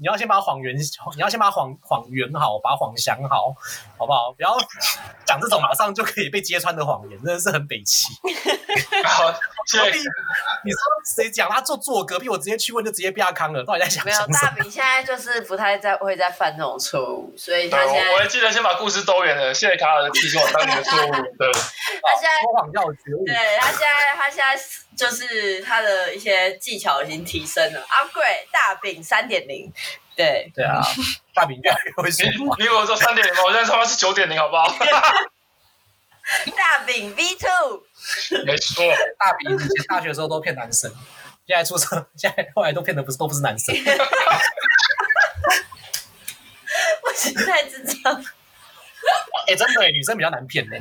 [0.00, 3.54] 你要先把谎圆，你要先把谎谎圆好，把谎想好，
[3.96, 4.32] 好不好？
[4.32, 4.56] 不要
[5.26, 8.12] 讲这种马上就可以被揭穿的谎言，真的是很北齐。
[9.04, 9.32] 好，
[9.66, 9.92] 所以
[10.64, 10.78] 你说
[11.16, 13.64] 谁讲他坐坐我隔壁，我直接去问，就直接被他扛了。
[13.64, 14.26] 到底在想什么？
[14.28, 19.54] 没有，大饼现在就是不太在会再犯这种错误，所以他现在我还记得先把故事兜圆了。
[19.54, 21.10] 谢谢卡尔提醒我当年的错误。
[21.10, 21.50] 对，
[22.02, 23.24] 他现在说谎要觉悟。
[23.24, 24.56] 对他现在，他现在
[24.96, 29.72] 就是他的一些技巧已经提升了，upgrade 大饼三点零。
[30.16, 30.80] 对对啊，
[31.34, 32.58] 大饼越来越会说谎。
[32.58, 33.42] 你以为我说三点零吗？
[33.46, 34.72] 我现在他妈是九点零，好不好？
[36.56, 37.82] 大饼 V two。
[38.44, 38.84] 没错，
[39.18, 40.92] 大饼以前大学的时候都骗男生。
[41.46, 43.74] 现在出生，现在后来都骗的不是都不是男生。
[47.04, 48.24] 我现在是这样。
[49.46, 50.76] 哎、 欸，真的，女生比较难骗呢。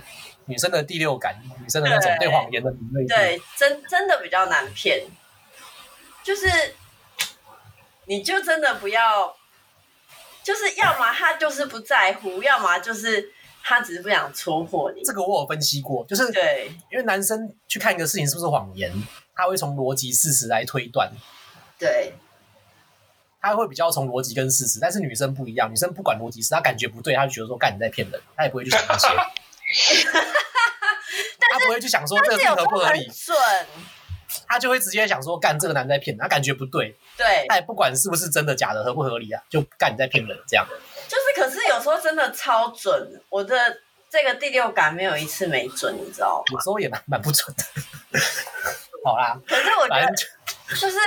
[0.45, 5.05] 女生的第六感，女生的那种对谎言的敏对，真真的比较难骗。
[6.23, 6.47] 就是，
[8.05, 9.35] 你就真的不要，
[10.43, 13.31] 就是要么他就是不在乎，要么就是
[13.63, 15.01] 他只是不想戳破你。
[15.03, 18.91] 这个我有分析过，就是对，因为男生去看一个事情是不是谎言。
[19.35, 21.11] 他会从逻辑、事实来推断，
[21.79, 22.13] 对，
[23.43, 29.07] 他会比较从逻辑跟事实，但是女生不一样，女生不管逻辑是，她感觉不对，她就觉得说干你在骗人，她也不会去想那些。
[31.37, 33.35] 但是不会去想说这个是合不合理，准，
[34.47, 40.65] 她就会直接想说干这个男在骗人，他感觉不对，对，他也不管是不是真的假的，合不合理啊，就干你在骗人这样。
[41.09, 43.55] 就是，可是有时候真的超准，我的
[44.09, 46.53] 这个第六感没有一次没准，你知道吗？
[46.53, 48.19] 有时候也蛮蛮不准的。
[49.03, 50.15] 好啦，可是我觉得
[50.69, 50.97] 就是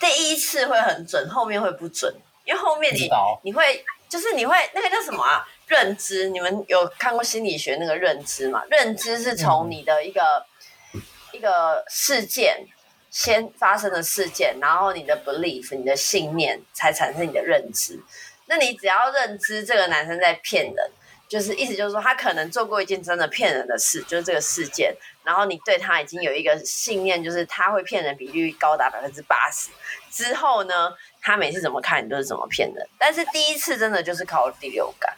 [0.00, 3.08] 第一次会很准，后面会不准，因为后面你
[3.42, 5.46] 你会就是你会那个叫什么啊？
[5.66, 8.62] 认知，你们有看过心理学那个认知嘛？
[8.68, 10.44] 认知是从你的一个、
[10.92, 11.00] 嗯、
[11.32, 12.66] 一个事件
[13.10, 17.98] 先发生的事件，然后你的 belief，你的信念才产生你的认知。
[18.46, 20.90] 那你只要认知这个男生在骗人，
[21.32, 24.94] 就是意思就是说他可能做过一件真的骗人的事，就是这个事件。
[25.24, 29.70] 然后你对他已经有一个信念，就是他会骗人比率高达百分之八十。
[30.10, 30.92] 之后呢，
[31.22, 32.86] 他每次怎么看你都是怎么骗人。
[32.98, 35.16] 但是第一次真的就是靠第六感，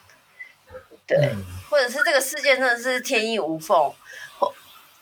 [1.05, 3.93] 对，嗯、或者是这个事件真的是天衣无缝，
[4.39, 4.53] 或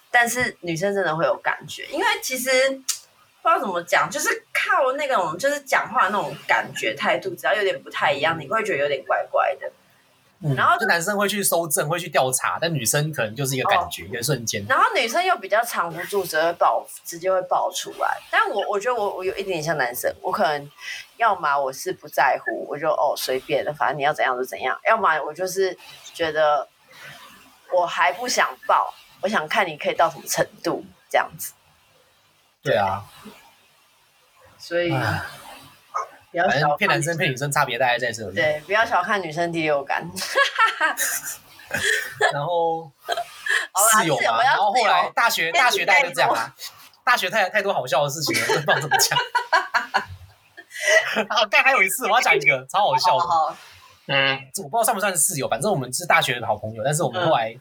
[0.10, 9.72] 但是女生真的会有感觉，因为其实不知道怎么讲，就是靠那种就是讲话那种感觉态度，只要有点不太一样，你会觉得有点怪怪的。
[10.46, 14.66] 嗯、然后就男生会去搜证，会去调查，但女生可能就是一个感觉，哦、一个瞬间。
[14.68, 18.20] 然后女生又比较藏不住，直接爆，直接会爆出来。
[18.30, 20.70] 但我我觉得我我有一点像男生，我可能
[21.16, 25.78] 要么我是不在乎，我就哦随便的，反正你要怎样就怎样；要么我就是
[26.14, 26.68] 觉得
[27.72, 31.54] 我还不想爆，我想看你可以到什么程度这样子。
[32.62, 33.06] 对啊，
[34.58, 34.94] 所以。
[36.34, 38.36] 反正骗男生骗女生差别大概在这里。
[38.36, 40.10] 对，不要小看女生第六感。
[42.32, 42.92] 然 后
[43.92, 46.54] 室友嘛，然后后来大学大学大概就这样啊，
[47.04, 49.18] 大学太太多好笑的事情了，不知道怎么讲。
[51.30, 53.26] 好， 但还有一次我要讲一个超好笑的。
[54.08, 57.56] 嗯，我不知道算不算是室友，反正我们是大学的好朋友，但是我们后来。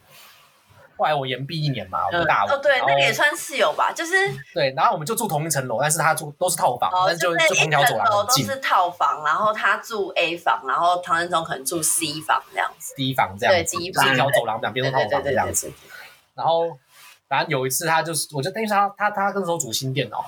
[1.03, 2.49] 后来我延毕一年嘛，我们大五。
[2.49, 4.13] 哦，对，那个也算室友吧，就是。
[4.55, 8.07] 对，然后我们就住同一层楼，但是他住都是套房，但是就就同条走廊。
[8.07, 12.95] 都是套房，然后他住 A 房，然后唐人总可能住 C 房这样子。
[12.95, 13.53] D 房这样。
[13.53, 14.13] 对，D 房。
[14.13, 15.73] 一条走廊两边都套房这样子。
[16.37, 16.79] 然后，
[17.27, 20.25] 反正有一次他就是，我就等于他他他那时候组新电脑。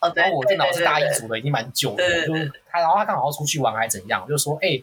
[0.00, 0.20] 哦，对。
[0.20, 4.82] 然后我电脑是大一组的，已经蛮久的，就是他，然后他刚好要出去玩还是怎样，就说：“哎，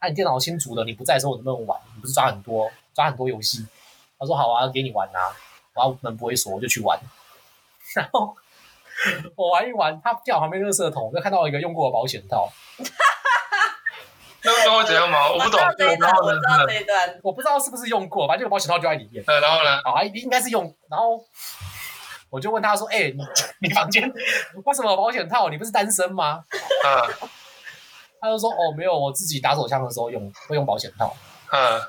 [0.00, 1.80] 那你电脑新组的，你不在的时候我能不能玩？
[1.94, 3.64] 你不是抓很多抓很多游戏？”
[4.18, 5.34] 他说：“好啊，给你玩啊！”
[5.74, 6.98] 然后门不会锁，我就去玩。
[7.94, 8.34] 然后
[9.34, 12.50] 我玩一玩，他掉旁边垃圾桶，就看到一个用过的保险套。
[14.42, 15.28] 那那会怎样吗？
[15.28, 15.50] 我不懂。
[15.50, 19.22] 我知道这一段，我不知道是不是用过，反正这个保险套就在里面。
[19.26, 19.80] 呃，然后呢？
[19.84, 20.64] 啊，应该是用。
[20.88, 21.22] 然后
[22.30, 23.22] 我就问他说：“哎、欸，你
[23.60, 24.02] 你房间
[24.64, 25.48] 为什么有保险套？
[25.50, 26.44] 你不是单身吗？”
[26.86, 27.30] 嗯。
[28.20, 31.14] 他就说：“哦，没有，我自己打手枪的时候用会用保险套。”
[31.52, 31.80] 嗯。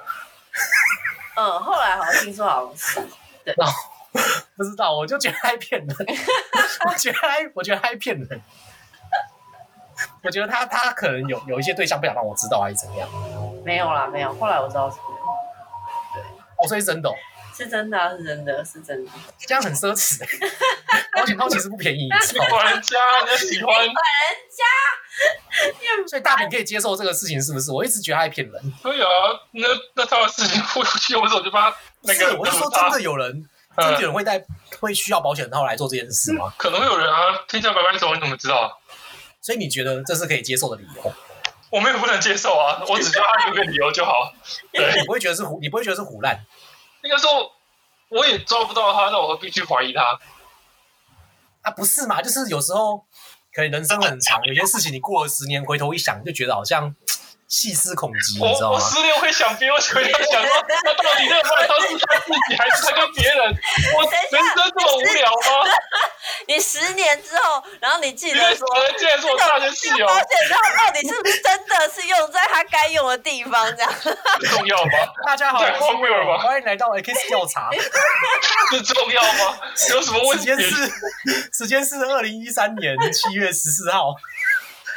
[1.37, 2.99] 嗯，后来好像听说好像是，
[3.45, 3.53] 对，
[4.57, 5.95] 不知道，我就觉得他骗人，
[6.89, 8.41] 我觉得他，我觉得他骗人，
[10.23, 13.07] 我觉得他他可能有有一些对象不想让我知道还是怎样，
[13.63, 14.97] 没有啦，没有，后来我知道是，
[16.15, 16.23] 对，
[16.57, 17.13] 哦，所以是真的、哦。
[17.55, 19.11] 是真的、啊，是真的，是真的。
[19.39, 22.07] 这样很奢侈哎，保险套其实不便宜。
[22.21, 22.95] 喜欢人家，
[23.31, 24.63] 你喜欢人家。
[26.07, 27.71] 所以大饼可以接受这个事情是不是？
[27.71, 28.73] 我一直觉得他在骗人。
[28.81, 29.07] 可以啊，
[29.51, 32.37] 那那他的事情，我有时候就把那个。
[32.37, 34.43] 我是说，真的有人，真的有人会带，
[34.79, 36.53] 会需要保险套来做这件事吗？
[36.57, 38.71] 可能会有人啊，听起来白白手，你怎么知道啊？
[39.41, 41.13] 所以你觉得这是可以接受的理由？
[41.69, 44.31] 我没有不能接受啊，我只需要他有个理由就好。
[44.71, 46.39] 对，你不会觉得是胡，你不会觉得是唬烂。
[47.03, 47.51] 应该说，
[48.09, 50.17] 我也抓不到他，那我何必去怀疑他？
[51.63, 52.21] 啊，不是嘛？
[52.21, 53.05] 就是有时候，
[53.57, 56.95] 可能人生很长，有些事情你过了十年，回头一想，就觉得好像。
[57.47, 58.75] 细思恐极，你知道吗？
[58.75, 63.39] 我十年会想别人，会想说，他到底那个外套是他自己还是他跟别人？
[63.95, 65.71] 我人生这么无聊吗？
[66.47, 73.65] 你十年之后，然后你记得说，竟然是我大学室友，保险套到底是不是真的是用在他该用的地方？
[73.75, 73.93] 这样
[74.51, 74.91] 重要吗？
[75.25, 76.43] 大家好，太荒谬了吧？
[76.43, 77.69] 欢迎来到 X 调查，
[78.71, 79.57] 这重要吗？
[79.89, 80.47] 有什么问题？
[80.47, 80.91] 时间是
[81.53, 84.13] 时间是二零一三年七月十四号。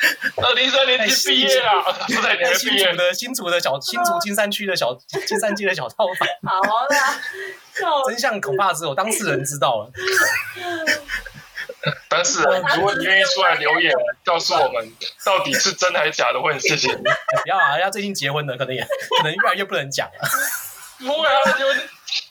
[0.43, 4.95] 二零一三年毕业了，不在年新竹的新竹的小新竹金山区的小
[5.27, 6.29] 金山街的小套房。
[6.43, 7.21] 好啦，
[8.09, 9.93] 真相恐怕只有当事人知道了。
[12.09, 13.93] 当事人，如果你愿意出来留言，
[14.25, 14.93] 告诉我们
[15.25, 17.03] 到底是真还是假的，会很谢谢你。
[17.03, 20.29] 不要啊，人家最近结婚了，可能也可能越来越不能讲了。
[20.99, 21.89] 不会啊，结婚，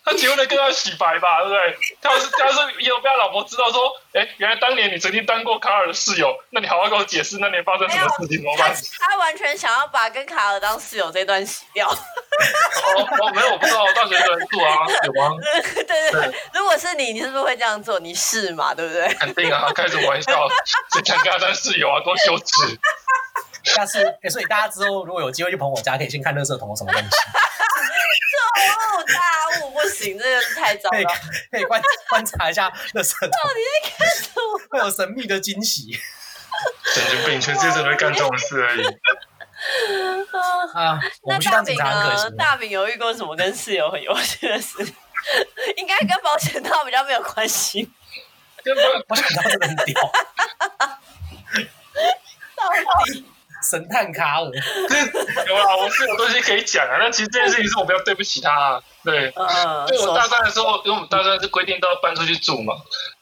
[0.09, 1.77] 他结婚了更要洗白吧，对不对？
[2.01, 8.73] 他要是他要是以后被他老婆知道说，哎，原来当年你曾经当过卡尔的室友，那你好好跟我解释那年发生什么事情，怎么办？
[8.99, 11.87] 他完全想要把跟卡尔当室友这段洗掉。
[11.87, 15.37] 哦哦，没有，我不知道，我大学一个人住啊，有吗？
[15.75, 17.99] 对对对，如果是你，你是不是会这样做？
[17.99, 18.73] 你是嘛？
[18.73, 19.07] 对不对？
[19.15, 20.47] 肯定啊，开什么玩笑？
[20.93, 22.01] 谁想跟他当室友啊？
[22.03, 22.79] 多羞耻！
[23.63, 27.07] 下次，欸，所以大家之后如果有机会去捧我家，可以先看垃圾桶有什么东西。
[29.99, 30.97] 错误大误不行，这个是太糟了。
[30.97, 31.05] 可以
[31.51, 34.59] 可以观观察一下垃圾桶，到底在干什么？
[34.69, 35.99] 会有神秘的惊喜。
[36.85, 38.83] 神经病，全世界只会干这种事而已。
[40.73, 42.31] 啊，那大饼呢？
[42.31, 44.77] 大饼有遇过什么跟室友很有趣的事？
[45.77, 47.89] 应该跟保险套比较没有关系。
[48.63, 48.75] 跟
[49.07, 50.11] 保险套真的很屌。
[52.55, 52.69] 到
[53.05, 53.25] 底？
[53.61, 54.45] 神探卡尔，
[55.47, 56.97] 有啊，我是有东西可以讲啊。
[56.99, 58.81] 但其实这件事情是我比较对不起他，啊。
[59.03, 62.73] 对，嗯，对我大三的时候，因为我们大三是规定都要搬出去住嘛，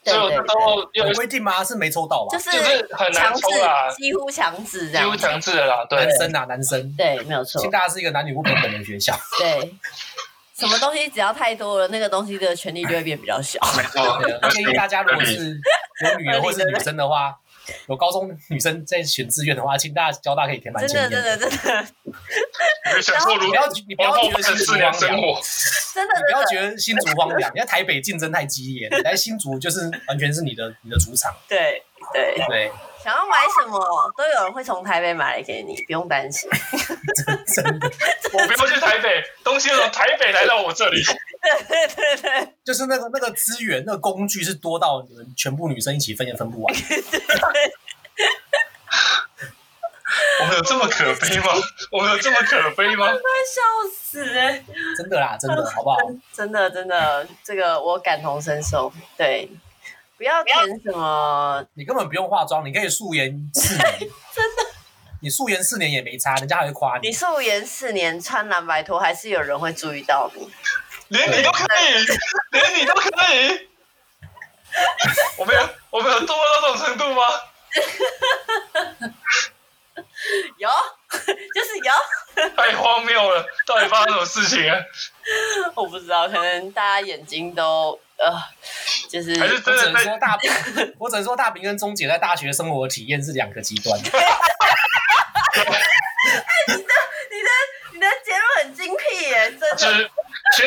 [0.04, 1.62] 所以我那时候有规定吗？
[1.62, 2.36] 是没抽到吧？
[2.36, 5.86] 就是就是很难抽啦，几乎强制这样，几乎强制的啦。
[5.88, 7.60] 对，男生啊，男生，对，没有错。
[7.60, 9.72] 清大是一个男女不平等的学校，对，
[10.58, 13.60] 什么东西只要太多了，那个东西的权利就会变比较小。
[13.76, 14.20] 没错，
[14.50, 15.36] 建议大家如果是
[16.04, 17.36] 有女儿或是女生的话。
[17.88, 21.10] 有高中女生在选志愿的话，请大家、交大可以填满前面。
[21.10, 21.88] 真的，真的，真的。
[23.12, 24.92] 然后你不要， 你不要觉得新竹荒凉。
[24.98, 25.10] 真
[26.06, 27.50] 的，你不要觉得新竹荒凉。
[27.54, 31.34] 因为台北竞争太激烈，你在新竹就是完全是你的你的主场。
[31.48, 32.70] 对对对。
[33.08, 33.80] 想要买什么，
[34.14, 36.46] 都有人会从台北买来给你，不用担心。
[37.54, 37.90] 真的，
[38.34, 41.02] 我不用去台北，东西从台北来到我这里。
[41.02, 46.74] 对对对对，就是那个那个资源，那个工具是多到你们全部女生一起分也分不完。
[50.40, 51.46] 我们有这么可悲吗？
[51.90, 53.06] 我们有这么可悲吗？
[53.06, 53.62] 快笑
[53.98, 54.62] 死哎！
[54.98, 55.96] 真的啦，真的，好不好？
[56.34, 58.92] 真的真的，这个我感同身受。
[59.16, 59.50] 对，
[60.18, 63.98] 不要填什么，你根本不用化妆，你可以素颜四年。
[64.34, 64.66] 真的，
[65.22, 67.06] 你素颜四年也没差，人家还会夸你。
[67.06, 70.50] 你素颜四年穿蓝白拖，还是有人会注意到你。
[71.08, 72.04] 连你都可以，
[72.50, 73.68] 连你都可以。
[75.38, 77.22] 我没有，我没有多到这种程度吗？
[80.58, 80.68] 有，
[81.54, 81.92] 就是有。
[82.56, 84.76] 太荒谬了，到底发生什么事情啊？
[85.74, 88.34] 我不知道，可能大家眼睛都呃，
[89.08, 89.38] 就是。
[89.38, 89.60] 还是
[89.92, 90.50] 能说大饼，
[90.98, 93.98] 我只能说大饼跟钟姐在大学生活体验是两个极端。
[93.98, 94.02] 哎，
[96.68, 96.94] 你的、
[97.30, 97.50] 你的、
[97.92, 99.60] 你的结论很精辟耶，真
[99.98, 100.10] 的。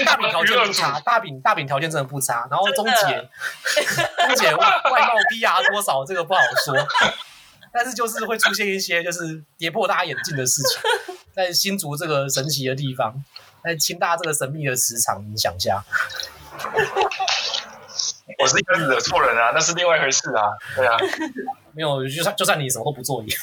[0.05, 2.47] 大饼条件不差，大饼大饼条件真的不差。
[2.49, 3.29] 然后钟姐，
[4.25, 6.87] 钟姐外外貌 PR 多少这个不好说，
[7.73, 10.79] 但是就是会出现一些就是跌破大家眼镜的事情，
[11.35, 13.21] 在新竹这个神奇的地方，
[13.65, 15.83] 在清大这个神秘的磁场，影响下。
[18.41, 20.43] 我是一个惹错人啊，那是另外一回事啊。
[20.75, 20.97] 对啊，
[21.73, 23.27] 没有，就算就算你什么都不做也，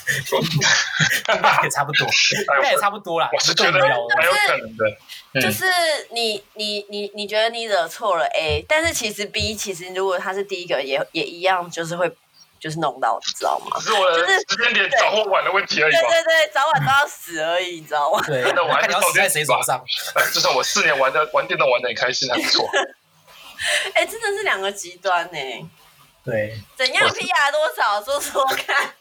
[1.63, 3.31] 也差不多，应该也差不多啦。
[3.33, 5.41] 我是觉得蛮有可能的。
[5.41, 5.65] 就是
[6.11, 12.11] 你你你你觉得你惹错了 A，但是其实 B 其实如果他是第一个也也一样，就是会
[12.59, 13.79] 就是弄到，你知道吗？
[13.81, 15.93] 是我的时间点早或晚的问题而已。
[15.93, 18.23] 对对对，早晚都要死而已，你知道吗？
[18.27, 19.83] 对，那我还是要死在谁手上？
[20.33, 22.69] 至少我四年玩的玩电动玩的很开心，还不错。
[23.95, 25.71] 哎，真的是两个极端呢。
[26.25, 26.61] 对。
[26.77, 28.03] 怎样 PR 多少？
[28.03, 28.95] 说说看。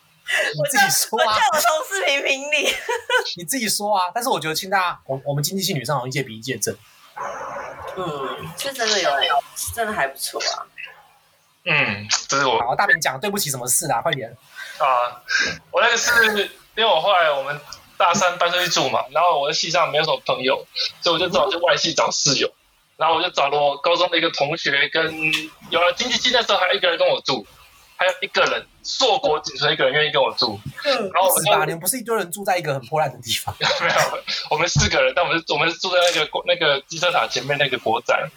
[0.57, 1.25] 我自己说啊！
[1.25, 2.67] 我叫我同事评评理。
[3.37, 4.11] 你自己说啊！
[4.13, 6.75] 但是我觉得清大，我我们经济系女生好像一届比一届正。
[7.95, 9.09] 嗯，是真的有，
[9.73, 10.67] 真的还不错啊。
[11.63, 12.59] 嗯，这是我。
[12.59, 14.01] 好，大饼讲，对不起，什么事啊？
[14.01, 14.29] 快点。
[14.79, 15.23] 啊，
[15.71, 16.11] 我那个是
[16.75, 17.57] 因为我后来我们
[17.97, 20.67] 大三搬出去住嘛，然后我的系上没有什么朋友，
[21.01, 22.51] 所以我就只好去外系找室友。
[22.97, 25.13] 然后我就找了我高中的一个同学，跟
[25.69, 27.45] 有了经济系那时候还有一个人跟我住。
[27.99, 30.59] 还有一个人，硕果仅存一个人愿意跟我住。
[30.85, 33.51] 嗯，然后我们八年不是一堆人住在一个很破烂的地方。
[33.59, 38.29] 没有，我们四个人，但我们是我们是住在那个那个机车厂前面那个国展。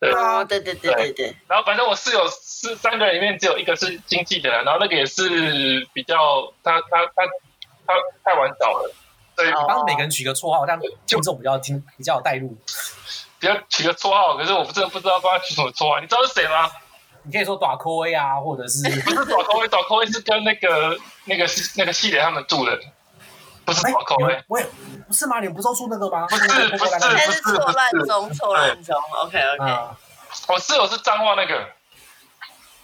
[0.00, 1.36] 对啊，对对对对对。
[1.46, 7.24] 然后反正我室友是三个人里面只有一个是经济的人，然后那个也是比较他他他
[7.86, 8.92] 他太晚找了。
[9.36, 12.58] 对，帮每个人取个绰号，这样听众比较听比较有代入。
[13.44, 16.70] 比较取个绰号，可是我真的不知道帮他取什么绰号，你知道是谁吗？
[17.24, 19.68] 你可以说短扣 A 啊，或者是 不是短扣 A？
[19.68, 20.96] 短扣 A 是跟那个
[21.26, 21.46] 那个
[21.76, 22.78] 那个系列他们住的，
[23.66, 24.42] 不是短扣 A。
[24.48, 24.66] 我也
[25.06, 25.40] 不是吗？
[25.40, 26.26] 你们不都住那个吗？
[26.26, 28.96] 不是不是不是，错乱中错乱中。
[29.24, 29.78] OK OK。
[30.48, 31.68] 我室友是脏话那个，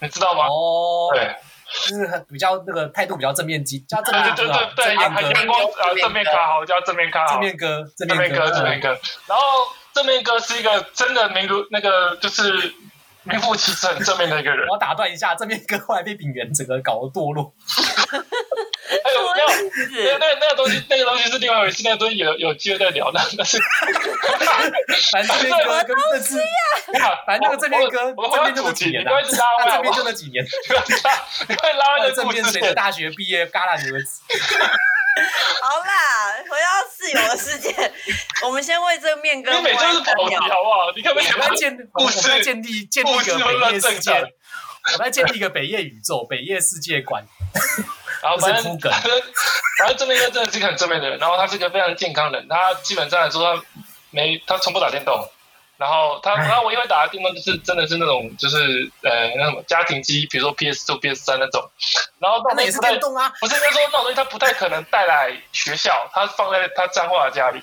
[0.01, 0.45] 你知道吗？
[0.45, 1.35] 哦，对，
[1.89, 8.89] 就是很比较那个态度比较正面积， 叫正面对对对，正面阳光啊，正面卡好，叫正面卡好，正面哥，正面哥，正面哥。
[9.27, 9.43] 然后
[9.93, 12.75] 正面哥是一个真的民族那个就是。
[13.25, 14.67] 名副其实很正面的一个人。
[14.69, 17.53] 我要打断一下，正面哥后来被炳元整个搞得堕落。
[19.05, 20.19] 还有没有？
[20.19, 21.83] 那那那个东西，那个东西是另外一回事。
[21.85, 23.11] 那个东西有有机会再聊。
[23.13, 23.59] 那那是
[25.13, 26.37] 反正哥跟那是，
[27.27, 29.11] 反正那个这边哥，这边就那几年了，
[29.59, 30.45] 他这边就那几年，
[31.49, 34.09] 你快拉那个正面谁的大学毕业戛然而止。
[35.63, 37.93] 好啦，回到室友的世界，
[38.45, 39.53] 我们先为这个面哥。
[39.53, 40.93] 你每次是跑题好不好？
[40.95, 47.25] 你可不可以我们建，我们在建立建立一个北夜世界，我们在建立一个北夜宇宙、北夜世界观。
[48.23, 49.23] 然后反正反正
[49.79, 53.63] 反正正面哥真的是一个很正面的人，然后他是一个非常健康的人，他基本上来说他
[54.11, 55.29] 没他从不打电动。
[55.81, 61.67] 然后他，然后我因为打的地方就是真的是那种，就是呃那什么家庭机，比如说 PS 2、PS 3那种。
[62.19, 67.63] 然后那也是电动啊，不是应该说那种东西，他不太可能带来学校，他放在他彰化的家里，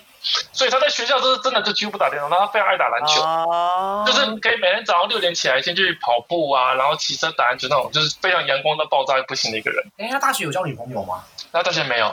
[0.52, 9.86] 所以他在学校就是真的就几乎不打电动，他非常爱打篮球，哦、就是可以每天早上六点起来先去跑步啊，然后骑车打篮球那种，就是非常阳光到爆炸不行的一个人。
[10.00, 11.24] 哎，他大学有交女朋友吗？
[11.52, 12.12] 他大学没有。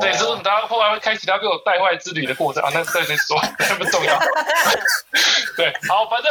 [0.00, 4.18] 对，就是他后来会开启他被我带坏之旅的过程啊，那再先说， 那不重要。
[5.56, 6.30] 对，好，反正，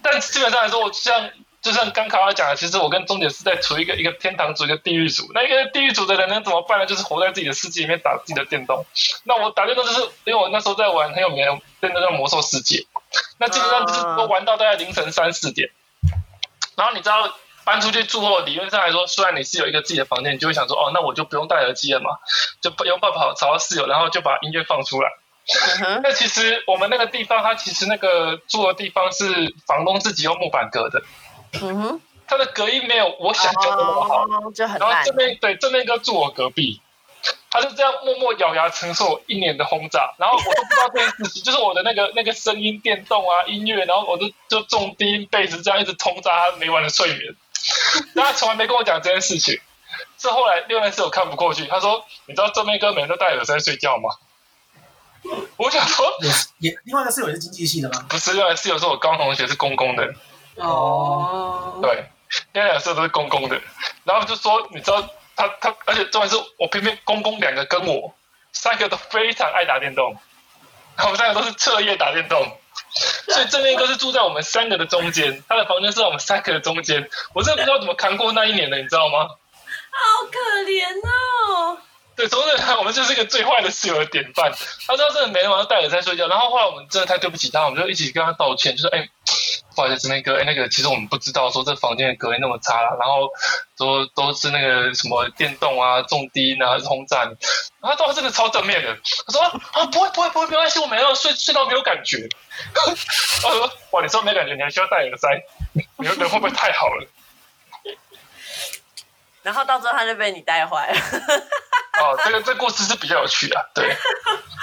[0.00, 1.28] 但基本上来说，我像
[1.60, 5.30] 就像刚卡瓦讲的，其实我跟钟姐是在处于一个一个天堂组一个地狱组。
[5.34, 6.86] 那一个地狱组的人能怎么办呢？
[6.86, 8.82] 就是活在自己的世界里面打自己的电动。
[9.24, 12.86] 那我打电动就是因为我那时候在玩很有名的电动叫魔兽世界，
[13.36, 15.68] 那基本上就是都玩到大概凌晨三四点。
[16.74, 17.36] 然后你知道。
[17.68, 22.08] 搬出去住后，理论上来说，虽然你是有一个自己的房间，你就会想说，哦，那我就不用戴耳机了嘛，
[22.62, 25.10] 就不用办法吵到室友，然后就把音乐放出来。
[26.02, 26.12] 那、uh.
[26.14, 31.02] 其实我们那个地方，它其实那个住的地方是房东自己用木板隔的。
[31.60, 34.80] 嗯哼、uh，它.的隔音没有我想象的那么好，uh.
[34.80, 36.80] 然后这边对这边哥住我隔壁。
[37.50, 47.34] 他就这样默默咬牙承受一年的轰炸，然后我都不知道这件事情， 就是我的那个那个声音电动啊音乐，然后我就就重低音贝斯这样一直轰炸他每晚的睡眠，
[48.14, 49.60] 但 他从来没跟我讲这件事情。
[50.18, 54.10] 是后来另外一次我看不过去，他说：“你知道正面哥每天都戴耳塞睡觉吗？”
[55.56, 56.06] 我想说，
[56.58, 58.06] 也另外一个室友也是经济系的吗？
[58.08, 60.14] 不是，另外室友是我高中同学，是公公的。
[60.56, 62.04] 哦，对，
[62.52, 63.60] 另外两个室友都是公公的，
[64.04, 65.08] 然后就说你知道。
[65.40, 68.12] 他他，而且重点是我偏偏公公两个跟我
[68.52, 70.16] 三个都非常爱打电动，
[70.96, 72.57] 我们三个都是彻夜打电动，
[73.28, 79.28] 所以正面哥是住在我们三个的中间，他的房间是在我们三个的中间，我真的不知道怎么扛过那一年的，你知道吗？
[79.90, 81.78] 好可怜哦。
[82.18, 84.50] 对，总之我们就是一个最坏的室友的典范。
[84.88, 89.08] 他说真的每天晚上戴耳塞睡觉，然后后来我们真的太对不起他，我们就一起跟他道歉，就说哎。
[89.76, 93.28] 不好意思，那个，哎，那个，其实我们不知道说这房间的隔音那么差，然后
[93.76, 97.22] 都都是那个什么电动啊、重低音啊、轰炸，
[97.80, 102.28] 然后他真的超正面的，他说啊，不会不会不会，没关系，我每天睡睡到没有感觉。
[102.74, 105.28] 他说哇，你说没感觉，你还需要戴耳塞，
[105.74, 107.06] 你人会不会太好了？
[109.44, 110.98] 然后到最后他就被你带坏了。
[112.00, 113.96] 哦，这个这个故事是比较有趣的，对。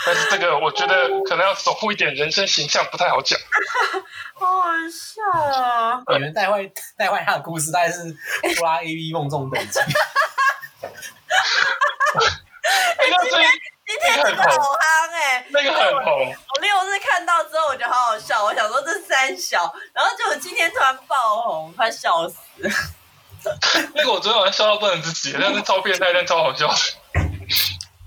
[0.05, 3.39] 但是这个我觉得可能要守护一点人生形象，不太好讲。
[4.37, 6.01] 好好笑啊！
[6.07, 7.99] 有人带坏带坏他的故事，大概是
[8.55, 9.79] 哆啦 A V 梦中等级。
[12.97, 13.43] 那个最
[13.87, 16.35] 今天那个好夯哎，那个很红。
[16.55, 18.43] 我六日看到之后，我觉得好好笑。
[18.43, 22.37] 我想说这三小，然后结果今天突然爆红，快笑死。
[23.93, 26.67] 那个我昨天晚上笑到不能自己，但是超变态，但超好笑。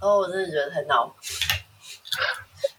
[0.00, 1.12] 哦，我真的觉得很闹。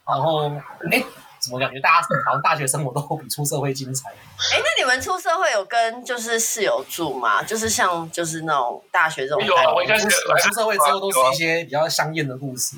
[0.07, 0.49] 然后，
[0.91, 1.03] 哎，
[1.39, 4.09] 怎么感觉大家好像大学生活都比出社会精彩？
[4.09, 7.43] 哎，那你们出社会有跟就是室友住吗？
[7.43, 9.43] 就是像就是那种大学这种？
[9.45, 12.75] 有啊，我应该是出社会之后都是一些比较香艳的故事。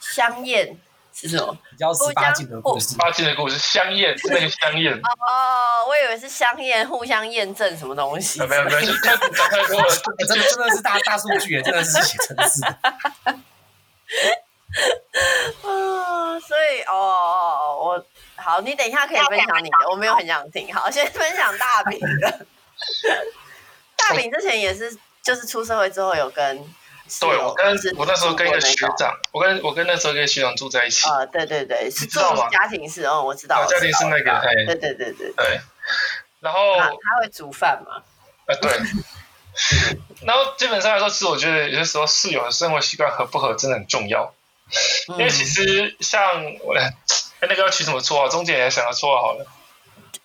[0.00, 0.78] 香艳
[1.12, 1.56] 是什么？
[1.70, 2.90] 比较十八禁的故事。
[2.90, 4.94] 十八禁的故事，香艳是那个香艳。
[4.94, 8.38] 哦，我以为是香艳，互相验证什么东西。
[8.46, 9.88] 没有没有，太太多了。
[10.28, 12.60] 真的真的是大大数据，真的是写程式。
[15.62, 18.06] 啊，所以哦哦，我
[18.36, 20.72] 好，你等一下可以分享你的，我没有很想听。
[20.74, 22.46] 好， 先分享大饼的。
[23.96, 26.58] 大饼之前也是，就是出社会之后有跟，
[27.20, 31.08] 对，我跟我那时候跟一个学长，我跟我跟那时候跟学长住在一起。
[31.08, 35.60] 啊，对对对，是做家庭式哦，我知道，家庭式那个，对对对对对。
[36.40, 38.02] 然后他会煮饭吗？
[38.46, 38.70] 啊，对。
[40.26, 44.32] 然后基本上来说，其实我觉得有些时候室友的生活习惯合不合真的很重要。
[45.08, 46.20] 因为其实像
[46.62, 46.94] 我，哎，
[47.42, 48.28] 那个要取什么绰号？
[48.28, 49.46] 钟姐也想要绰号好了。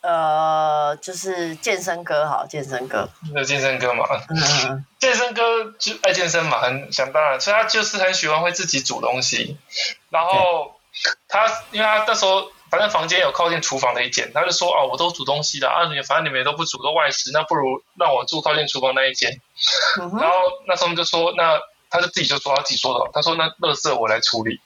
[0.02, 3.10] 呃，就是健身哥好，健身哥。
[3.34, 9.58] 那健身哥嘛，嗯、健身哥就爱健身嘛，很想当然，所以他就是很喜欢会自己煮东西。
[10.10, 10.80] 然后
[11.28, 19.32] 他，因为他那时候反正房间有靠近厨房的一间，他就说哦，我都煮东西的啊，你反正你们也都不煮，都外食，那不如让我住靠近厨房那一间。
[20.00, 20.36] 嗯、然后
[20.68, 21.60] 那时候就说那。
[21.92, 24.62] 他就自己就说他自己说的，他说那垃圾我来处理。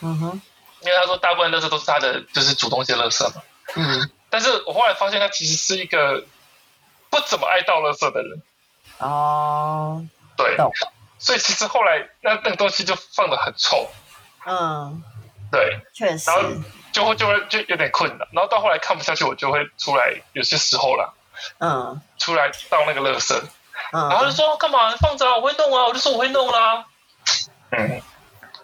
[0.00, 0.40] 嗯哼。
[0.80, 3.42] 因为他说大部分垃圾都是他的就是煮东西的垃圾嘛。
[3.76, 6.24] 嗯， 但是我后来发现他其实是一个
[7.10, 8.42] 不怎么爱倒垃圾的人。
[9.00, 10.02] 哦，
[10.34, 10.56] 对，
[11.18, 13.86] 所以其实后来那那个东西就放的很臭。
[14.46, 15.04] 嗯，
[15.50, 16.60] 对，确然后实，
[16.92, 21.12] 就会就会就有点困难，然后到后来看不下去，我就会出来，有些时候啦，
[21.58, 22.00] 嗯。
[22.18, 23.34] 出来倒那个垃圾，
[23.90, 26.84] 然后就嗯，说干嘛放着啊，我会弄啊，我就说我会弄啦、
[27.70, 27.80] 嗯，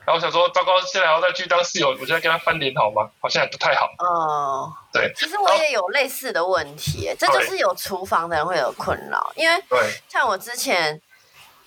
[0.05, 3.11] 然后我想说糟糕，现在还要再去当室友，我现在跟他翻脸好吗？
[3.21, 3.91] 好像也不太好。
[3.99, 5.13] 哦，对。
[5.17, 11.01] 其实我也有类似的问题，这就是有厨房的人会有困扰，因为对，像我之前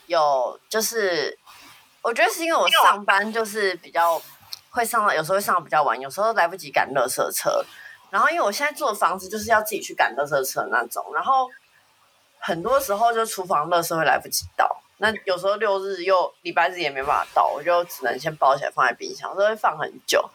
[0.05, 1.37] 有就是，
[2.01, 4.21] 我觉得是因为我上班就是比较
[4.71, 7.63] 会上到，有时候会上的比较晚，有时候来不及赶垃圾车。
[8.09, 11.49] 然后因为我现在住的房子就是要自己去赶垃圾车那种，然后
[12.39, 14.81] 很多时候就厨房垃圾会来不及到。
[14.97, 20.29] 那有时候六日又礼拜日也没办法到，我就只能先包起来放在冰箱，都会放很久。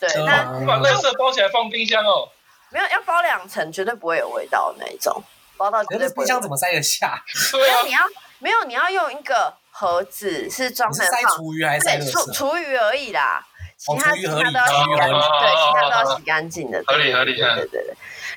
[0.00, 2.28] 对，嗯那你把垃圾包起来放冰箱哦。
[2.70, 5.22] 没有要包两层，绝对不会有味道的那一种，
[5.56, 7.22] 包到绝可对冰箱怎么塞得下？
[7.52, 8.00] 对啊没有，你要
[8.40, 12.00] 没有，你要用一个盒子是装你是塞厨余还是塞
[12.32, 13.46] 厨余而已啦，
[13.76, 17.96] 其哦他、其他都要洗干净，对，其他都要哦洗干净的，合理合理对对对对。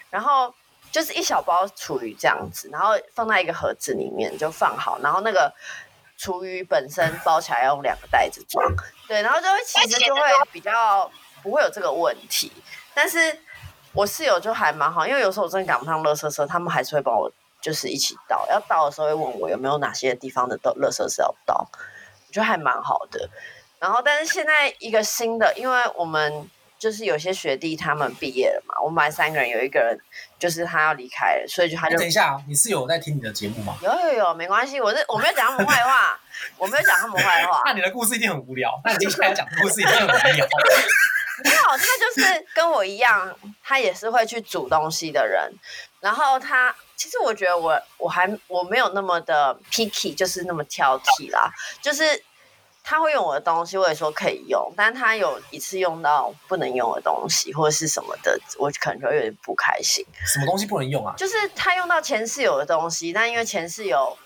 [0.09, 0.53] 然后
[0.91, 5.53] 就是一小包厨余这样子，然后放在一个盒子里面就放好，然后那个
[6.17, 8.65] 厨余本身包起来要用两个袋子装，
[9.07, 10.21] 对，然后就会其实就会
[10.51, 11.09] 比较
[11.41, 12.51] 不会有这个问题，
[12.93, 13.39] 但是。
[13.93, 18.45] 我室友就还蛮好，因为有时候我真的赶不上垃圾车，他们还是会帮我，就是一起倒。
[18.47, 21.67] 要倒的时候会问我有没有哪些地方的倒垃圾是要倒，
[22.27, 23.27] 我觉得还蛮好的。
[23.79, 26.49] 然后，但是现在一个新的，因为我们
[26.79, 29.99] 就是有些学弟他们毕业了嘛，我们班三个人有一个人
[30.39, 33.77] 就是他要离开了，所以就他就等一下，你是有在听你的节目吗？
[33.81, 36.19] 有有有没关系，我是我没有讲他们坏话，
[36.57, 37.61] 我没有讲他们坏话。
[37.65, 40.47] 那你的故事一定很无聊，那你接下来讲的故事一定很无聊。
[41.43, 43.31] 没有，他就是跟我一样，
[43.63, 45.53] 他也是会去煮东西的人。
[45.99, 51.51] 然后他其实我觉得我我还我没有那么的 picky，就是那么挑剔啦。
[51.79, 52.23] 就是
[52.89, 60.05] 他会用我的东西，我也说可以用，但他有一次用到不能用的东西或者是什么的，我可能就会有点不开心。
[60.25, 61.13] 什么东西不能用啊？
[61.17, 64.17] 就是他用到前室友的东西，但因为前室友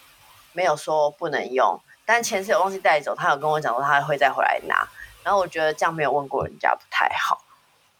[0.54, 4.88] 没有说不能用，但前室友东西带走，他有跟我讲说他会再回来拿。
[5.24, 7.44] 然后我觉得这样没有问过人家不太好。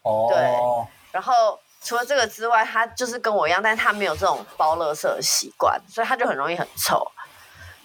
[0.02, 0.38] 哦，对
[1.10, 7.04] 然后除了这个之外，他就是跟我一样，但是他没有这种包垃圾的习惯，所以他就很容易很臭，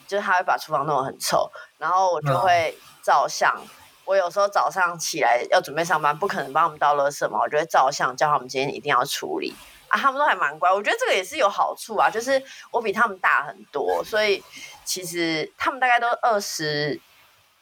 [0.07, 3.53] 就是他会把厨房弄得很臭，然后我就会照相。
[3.55, 3.67] 嗯、
[4.05, 9.53] 我有时候早上起来要准备上班，不可能帮他们倒垃圾嘛，我就会照相叫他们今天一定要处理
[9.89, 9.99] 啊。
[9.99, 12.41] 他们都还蛮乖，我觉得这个也是有好处啊，就是
[12.71, 14.43] 我比他们大很多，所以
[14.85, 16.99] 其实他们大概都二十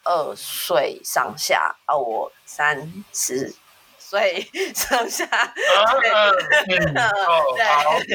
[0.04, 3.56] 二岁上下啊，我三十。
[4.08, 4.40] 所以
[4.76, 5.26] 上下，
[5.84, 6.00] 好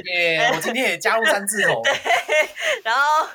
[0.05, 0.49] 耶！
[0.55, 1.83] 我今天也加入三字头。
[1.83, 1.93] 对，
[2.85, 3.27] 然后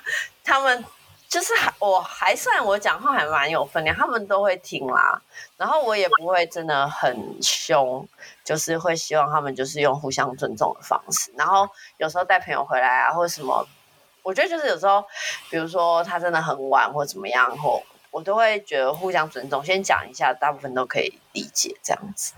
[0.46, 0.86] 他们
[1.28, 5.22] 就是还我还算我讲话还蛮有分量，他们都会听啦。
[5.58, 8.08] 然后我也不会真的很凶，
[8.46, 11.34] 就是会希望他们就是用互相尊重的方式。
[11.36, 11.68] 然后
[11.98, 13.68] 有时候带朋友回来啊，或者什么，
[14.24, 15.04] 我觉得就是有时候，
[15.50, 17.84] 比如说他真的很晚或怎么样或。
[18.12, 22.32] 我都会觉得互相尊重，先讲一下，大部分都可以理解，这样子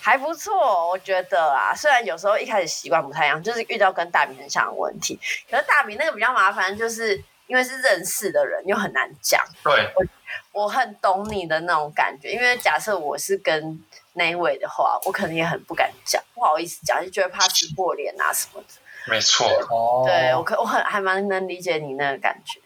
[0.00, 1.74] 还不错，我觉得啊。
[1.74, 5.18] 虽然有时候一开始习惯不太一样，就是遇到跟大明很像的问题，
[5.50, 9.44] 可是大明那个比较麻烦，就是因为是认识的人，又很难讲。
[9.62, 13.84] 对，我我很懂你的那种感觉，因为假设我是跟
[14.14, 18.68] 那一位的话，我可能也很不敢讲，不好意思讲，就觉得怕撕破脸啊什么的。
[19.06, 22.60] 没错，哦，对我可我很还蛮能理解你那个感觉。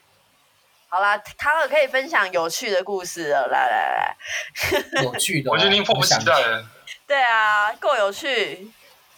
[0.88, 6.64] 好啦，他们可以分享有趣的故事了，来来来，有趣的， 我觉得已经迫不及待了。
[7.06, 8.70] 对啊，够有趣，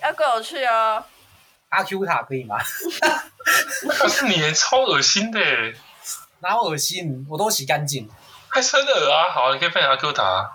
[0.03, 1.05] 要够有趣哦。
[1.69, 2.57] 阿 Q 塔可以吗？
[3.89, 5.41] 可是你超恶心的，
[6.41, 7.27] 哪有恶心？
[7.29, 8.09] 我都洗干净，
[8.49, 9.31] 还真的恶啊！
[9.31, 10.53] 好，你可以分享阿 Q 塔。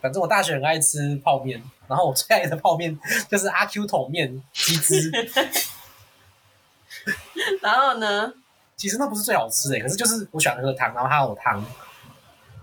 [0.00, 2.98] 反正我大学很爱吃泡面，然后我最爱的泡面
[3.30, 5.10] 就是阿 Q 桶面鸡汁。
[7.62, 8.32] 然后呢？
[8.76, 11.64] 其实那不是最好吃的，可是就是我喜欢喝汤，然后它有汤，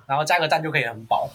[0.08, 1.30] 然后加个蛋就可以很饱。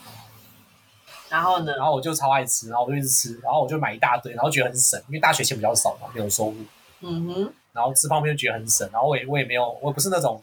[1.32, 1.74] 然后呢？
[1.76, 6.56] 然后我就超爱吃，然后我就一直吃，然后我就买一大堆，然后觉得很省，因为大学钱比较少嘛，没有收入。
[7.00, 7.52] 嗯哼。
[7.72, 10.42] 然后吃泡面就觉得很省，然后我也我也没有，我也不是那种，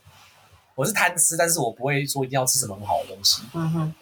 [0.74, 3.44] 我是贪吃，但是我不会说一定要吃什么很好的东西。
[3.54, 3.94] 嗯哼。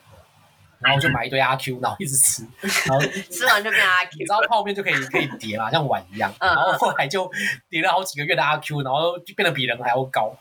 [0.80, 2.48] 然后我就买一堆阿 Q，然后一直吃，
[2.88, 4.12] 然后吃完就变阿 Q。
[4.20, 6.34] 你知道泡面就可以可以叠嘛，像碗一样。
[6.40, 7.30] 然后后来就
[7.70, 10.32] 叠了好几个月的阿 Q，然后就变得比人还要高。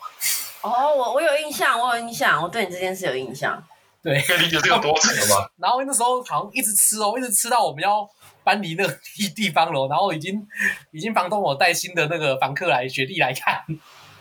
[0.62, 3.61] 哦，我我有印象，我有印象，我对你这件事有印象。
[4.07, 5.48] 对，可以理解这有多扯吗？
[5.59, 8.09] 然后那时候好像一直吃哦，一直吃到我们要
[8.44, 10.46] 搬离那个地地方了，然后已经
[10.92, 13.64] 已经房东我带新的那个房客来学弟来看，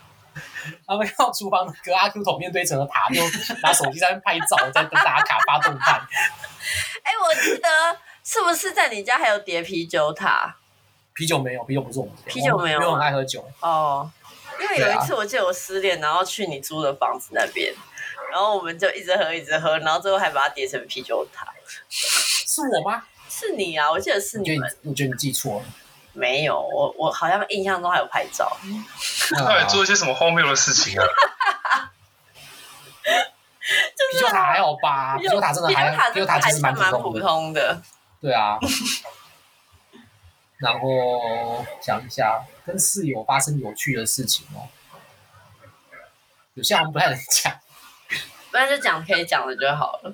[0.87, 3.21] 他们看到厨房那个阿 Q 桶面堆成了塔，就
[3.61, 6.01] 拿手机在那拍照，在跟打卡发动态。
[7.03, 7.69] 哎、欸，我记得
[8.23, 10.55] 是不是在你家还有叠啤酒塔？
[11.13, 12.21] 啤酒没有，啤酒不是我们家。
[12.25, 14.11] 啤酒没有，没有很爱喝酒哦。
[14.59, 17.71] 因为有一次我记得我失恋，然后去你租的房子那边，
[18.31, 21.53] 然后我们就一直喝一直喝，然后最后还把它叠成啤酒塔。
[21.89, 23.03] 是我吗？
[23.29, 23.89] 是你啊！
[23.91, 24.77] 我记得是你们。
[24.83, 25.65] 我觉得你记错了。
[26.13, 28.55] 没有，我我好像印象中还有拍照。
[29.37, 31.05] 到底做一些什么荒谬的事情啊？
[34.11, 35.17] 啤酒塔还好吧？
[35.17, 37.81] 啤酒塔真的还啤酒塔其实蛮普通的。
[38.21, 38.57] 对啊。
[40.57, 44.69] 然后讲一下跟室友发生有趣的事情哦，
[46.53, 47.53] 有些我们不太能讲，
[48.55, 50.13] 不然就讲可以讲的就好了。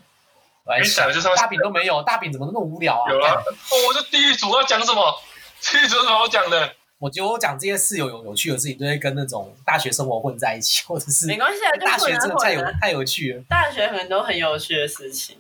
[0.64, 3.12] 我来想，大饼都没有，大饼怎么那么无聊啊？
[3.12, 5.22] 有啊，哦，我就第一组要讲什么？
[5.62, 6.74] 第一组有什么好讲的？
[6.98, 13.44] 我觉得我讲这些室友有有趣的事情，都会跟那种大学生活混在一起， 或者是没关系啊，大学真的太有太有趣了。
[13.48, 15.38] 大学很多很有趣的事情，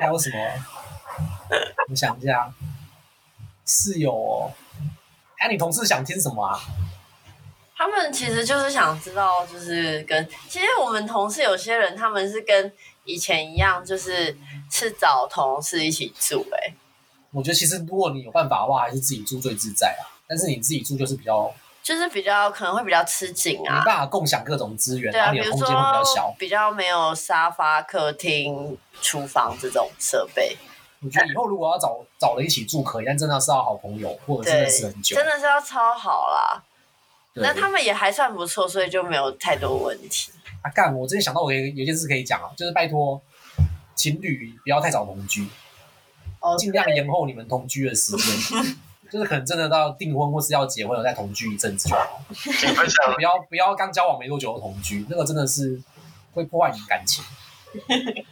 [0.00, 0.38] 还有什么？
[1.90, 2.50] 我想一下。
[3.66, 4.52] 室友哦，
[5.36, 6.58] 哎，你同事想听什么啊？
[7.82, 12.72] 他们其实就是想知道，就是跟其实我们同事有些人，他们是跟
[13.04, 14.36] 以前一样，就是
[14.70, 16.46] 是找同事一起住。
[16.52, 16.72] 哎，
[17.32, 20.14] 我觉得其实如果你有办法的话，还是自己住最自在啊。
[20.28, 21.52] 但是你自己住就是比较，
[21.82, 30.56] 就是比较可能会比较吃紧啊，没办法共享各种资源，对啊，然后你的空间会比较小，比较没有沙发、客厅、厨房这种设备。
[31.04, 36.62] 我觉得以后如果要找找人一起住可以，但真的是要好朋友，或者真的是很久，真的是要超好啦。
[37.34, 40.30] 那他们也还算不错，所以就没有太多问题。
[40.62, 40.96] 啊干！
[40.96, 43.20] 我之前想到我有有件事可以讲啊，就是拜托
[43.96, 45.46] 情侣不要太早同居，
[46.40, 48.76] 哦，尽量延后你们同居的时间，
[49.10, 52.24] 就是可能真的到订婚或是要结婚了再同居一阵子就好。
[53.16, 55.80] 不要不要刚交往没多久就同居，那个真的是
[56.32, 57.24] 会破坏你感情。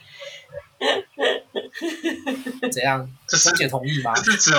[2.72, 3.06] 怎样？
[3.26, 4.14] 这是姐同意吗？
[4.14, 4.52] 这是指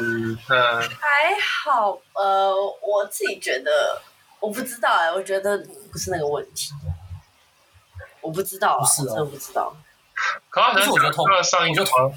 [0.00, 2.00] 嗯，还好。
[2.14, 2.52] 呃，
[2.82, 4.02] 我自己觉得，
[4.40, 6.72] 我不知道哎、欸，我觉得不是那个问题。
[8.20, 9.76] 我不知道啊，是真的不知道。
[10.50, 12.12] 可是我觉得同，上一个同，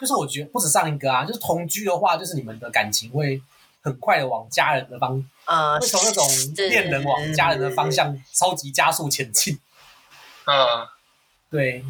[0.00, 3.42] 就是我觉得不止上一个啊，就是同居的话，就是你们的感情会
[3.82, 9.60] 很快的往家人的方，呃，会从那种恋人往家人的方向超级加速前进。
[10.46, 10.88] 嗯。
[11.50, 11.84] 对，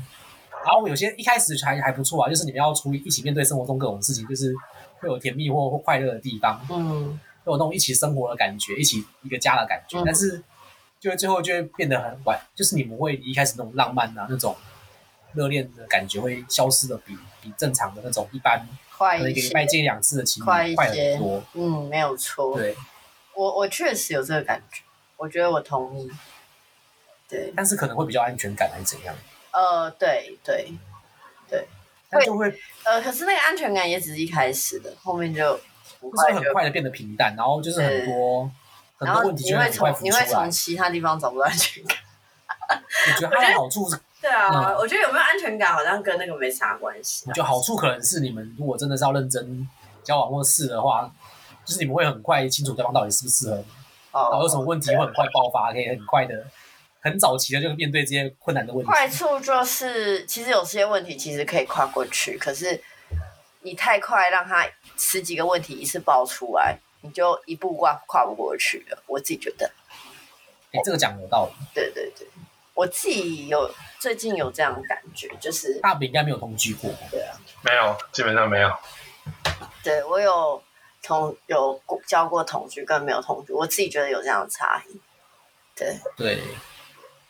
[0.64, 4.54] 然后有些一开始还还不错啊，就是你们要出一起面对生活中各种事情，就是
[5.00, 9.98] 会有甜蜜或或快乐的地方，嗯，会有那种一起生活的感觉，一起一个家的感觉。
[9.98, 10.42] 嗯、但是，
[11.00, 14.54] 就会最后就会变得很晚，就是你们会一开始那种浪漫啊，那种
[15.32, 21.42] 热恋的感觉会消失的比比正常的那种一般快一个礼拜见两次的情侣快很多。
[21.54, 22.56] 嗯，没有错。
[22.56, 22.76] 对，
[23.34, 24.82] 我我确实有这个感觉，
[25.16, 26.10] 我觉得我同意。
[27.28, 29.14] 对，但是可能会比较安全感还是怎样？
[29.52, 30.72] 呃，对对
[31.48, 31.66] 对，
[32.10, 35.58] 会就会呃，可是那个安全感也只是一开始的，后面就
[36.00, 38.50] 不会很快的变得平淡，然后就是很多
[38.98, 41.96] 很多问题就会从你会从其他地方找不到安全感。
[42.70, 47.24] 我觉得它的好处是，对啊，我觉得有没有安全感好像跟那个没啥关系。
[47.26, 49.66] 我觉得好处可能是你们如果真的是要认真
[50.04, 51.10] 交往或试的话，
[51.64, 53.64] 就是你们会很快清楚对方到底适不适合你，
[54.12, 56.44] 然后有什么问题会很快爆发，可以很快的。
[57.00, 58.90] 很早期的就面对这些困难的问题。
[58.90, 62.80] 坏处就是，其实有些问题其实可以跨过去，可是
[63.60, 69.02] 你太快让他十几个问题一次爆出来，你就一步跨跨不过去了。
[69.06, 69.70] 我自己觉得，
[70.72, 71.66] 哎，这个讲有道理。
[71.72, 72.26] 对对对，
[72.74, 76.90] 我自己有最近有这样的感觉，就是大饼应该没有同居过。
[77.10, 78.70] 对啊，没有，基本上没有。
[79.82, 80.62] 对，我有
[81.02, 85.00] 同有交过同居跟没有同居，我自己觉得有这样的差异。
[85.76, 86.42] 对对。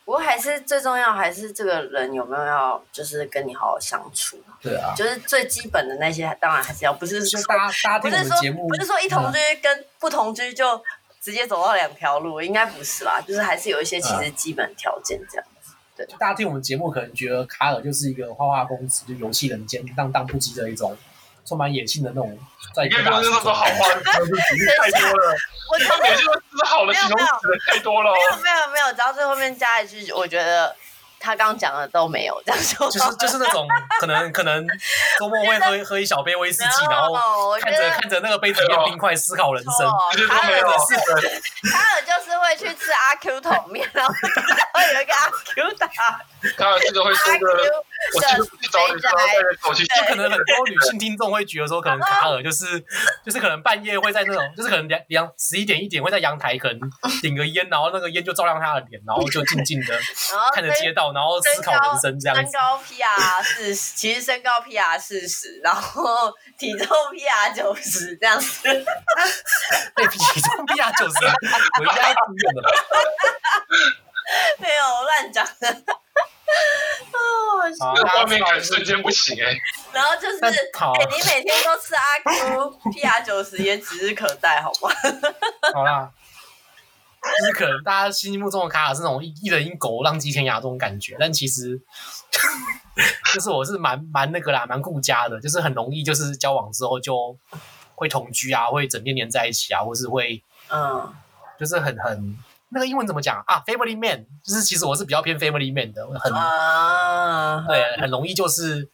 [0.08, 4.42] 不过还是最重要，还是这个人有没有要，就是跟你好好相处。
[4.62, 10.82] 对啊，就是最基本的那些，当然还是要，不是说大家听我们节目，不是说不是说一同居跟不同居就
[11.20, 15.74] 直接走到两条路，嗯、应该不是啦，就是还是有一些其实基本条件这样子。
[15.94, 20.96] 对，大家听我们节目可能觉得卡尔就是一个花花公子，就游戏人间、浪荡不羁的一种。
[21.44, 22.38] 充满野性的那种，
[22.74, 23.64] 在一个大说好话，
[24.04, 25.34] 太多了。
[25.70, 28.12] 我每句都是好的形容词太多了。
[28.12, 30.74] 没有没有没有，只要最后面加一句，我觉得
[31.20, 33.66] 他刚刚讲的都没有这样说，就是就是那种
[34.00, 34.66] 可能可能
[35.18, 39.90] 周末会喝喝一小杯威士忌，然后看着看着那个杯子里面冰块思考人生。
[40.28, 40.54] 卡尔
[40.86, 40.94] 是，
[41.70, 45.88] 卡尔就是会去吃阿 Q 桶面，然后会有一个阿 Q 打。
[46.56, 47.84] 他尔这个会说的，
[48.14, 48.26] 我去
[48.70, 49.02] 找你，
[49.68, 49.84] 我去。
[49.84, 52.78] 就可能很多女性听众会觉得说，可能卡尔就是
[53.24, 56.80] 就是可能半夜会在那种，就是可能两两十一点一点会在阳台可能
[57.20, 59.98] 点个烟，然后那个烟就照亮他的脸，然后就静静的
[60.54, 61.12] 看着街道。
[61.12, 68.62] 然后思考人生这样子，身高 PR 四十，其实身高 PR 四十，然后体重 PR 九十这样子。
[69.96, 71.16] 对，体重 PR 九十，
[71.80, 72.62] 我应该不用的。
[74.58, 75.82] 没有乱讲的。
[77.12, 79.56] 哦，这个画面感瞬间不行哎。
[79.92, 82.18] 然后就是，哎，你每天都吃阿
[82.54, 84.90] Q PR 九十也指日可待，好吗？
[85.74, 86.10] 好啦。
[87.20, 91.78] 就是可能大家心目中的卡卡是那种一人一狗浪迹天涯这种感觉，但其实
[93.34, 97.36] 就是我是蛮蛮那个啦，蛮顾家的，就是很容易就是交往之后就
[97.96, 101.12] 会同居啊，会整天黏在一起啊，或是会嗯，
[101.58, 102.38] 就是很很
[102.70, 108.88] 那个英文怎么讲啊？Family man，就是其实我是比较偏 Family man 的，很啊，对，很容易就是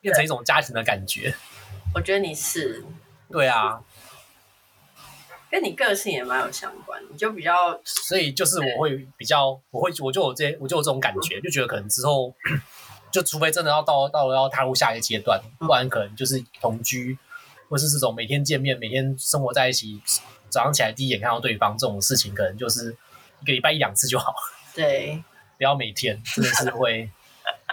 [0.00, 1.34] 变成一种家庭的感觉。
[1.94, 2.84] 我觉得你是，
[3.30, 3.80] 对啊。
[5.50, 12.34] 跟你个性也蛮有相关，你就比较，所以就是我会比较，我会我就有这我就有这种感觉，就觉得可能之后，
[13.10, 17.16] 就除非真的要到到了要踏入下一个阶段，不然可能就是同居，
[17.70, 20.02] 或是这种每天见面、每天生活在一起，
[20.50, 22.96] 早上起来第一眼看到对方这种事情，可能就是
[23.40, 24.34] 一个礼拜一两次就好。
[24.74, 25.22] 对，
[25.56, 27.10] 不要每天，真的是会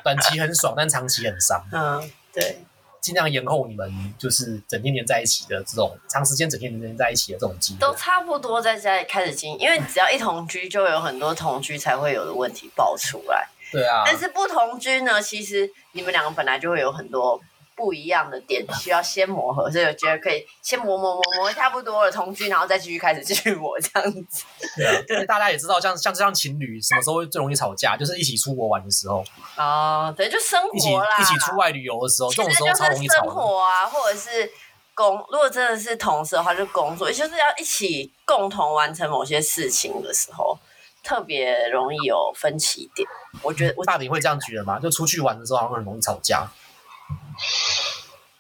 [0.04, 1.64] 短期很爽，但长期很伤。
[1.72, 2.60] 嗯，对。
[3.02, 13.48] 尽量延后你们就是整天黏在一起的这种长时间整天黏在一起的这种机会，都差不多在家里开始经营，因为只要一同居，就有很多同居才会有的问题爆出来。
[13.72, 17.40] 对啊，但是不同居呢，其实你们两个本来就会有很多。
[17.76, 24.46] 不一样的点需要先磨合，所以我觉得可以先磨磨磨磨差不多了，同居，然后再继续开始继续磨这样子。
[24.78, 29.24] 对啊，对，大家也知道，像像这样情侣什么时候会最容易吵架，就是一起出国玩的时候。
[29.58, 33.24] 哦，对，就生活啦，一起出外旅游的时候，这种时候超容易吵。
[33.24, 34.50] 生活啊，或者是
[34.94, 40.58] 工，如果真的是同事的话，就工作，也就是要一起共同完成某些事情的时候，
[41.04, 43.06] 特别容易有分歧点。
[43.42, 44.80] 我觉得我大饼会这样觉得吗？
[44.80, 46.48] 就出去玩的时候，好像很容易吵架。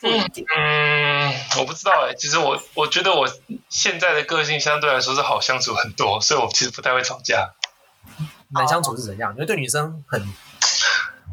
[0.01, 2.15] 嗯嗯，我不知道哎、欸。
[2.15, 3.27] 其实我我觉得我
[3.69, 7.53] 现在的个性相对来说是好相处很多，所以我其实不太会吵架。
[8.49, 9.33] 难相处是怎样？
[9.33, 10.21] 因为对女生很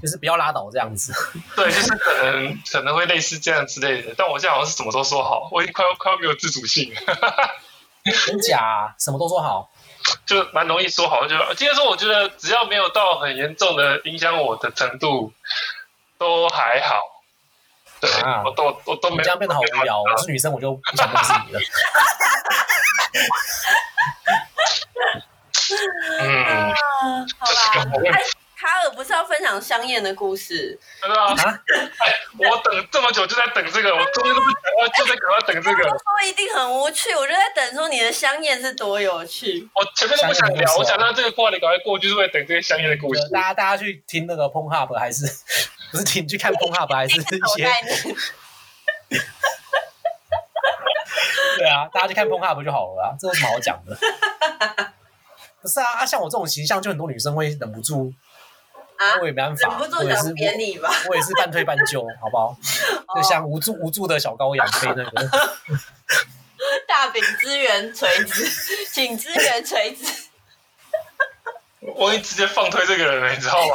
[0.00, 1.12] 就是不要拉倒这样子。
[1.54, 4.14] 对，就是可能可能会类似这样之类的。
[4.16, 7.00] 但我现在好像是什么都说好，我已经快要快要没有自主性了。
[8.26, 8.94] 真假、啊？
[8.98, 9.70] 什么都说好，
[10.24, 11.26] 就蛮容易说好。
[11.26, 15.32] 就今天说，我觉得只要没有到很严重的影响我的程度。
[16.18, 16.94] 都还好，
[18.02, 20.02] 对啊，我都我都没这样变得好无聊。
[20.02, 21.60] 我是女生，我就不想认识你了。
[26.20, 26.74] 嗯，
[27.38, 27.52] 好吧。
[28.62, 30.78] 卡尔不是要分享香艳的故事？
[31.00, 31.34] 真的啊！
[32.38, 34.56] 我等这么久就在等这个，我中间都不讲，
[34.96, 35.82] 就在赶快等这个。
[35.82, 35.98] 说
[36.28, 39.68] 一定很无趣，我就在等说你的香艳是多有趣。
[39.74, 43.20] 我前面都不想聊，我想让这个话题赶快过，就是为了等这个香艳的故事。
[43.32, 45.26] 大家大家去听那个 Pornhub 还是
[45.92, 47.68] 不是请去看 Pornhub 还是一些？
[51.58, 53.96] 对啊，大家去看 Pornhub 就好了啊，这有什么好讲的？
[55.60, 58.12] 不是啊，啊，像我这种形象，就很多女生会忍不住。
[59.20, 60.32] 我也没办法，我也是
[61.08, 62.56] 我也是半推半就，好不好？
[63.16, 65.28] 就像无助无助的小羔羊被那个
[66.86, 68.46] 大饼支援锤子，
[68.92, 70.21] 请支援锤子。
[71.82, 73.74] 我会直接放推这个人了，你知道吗？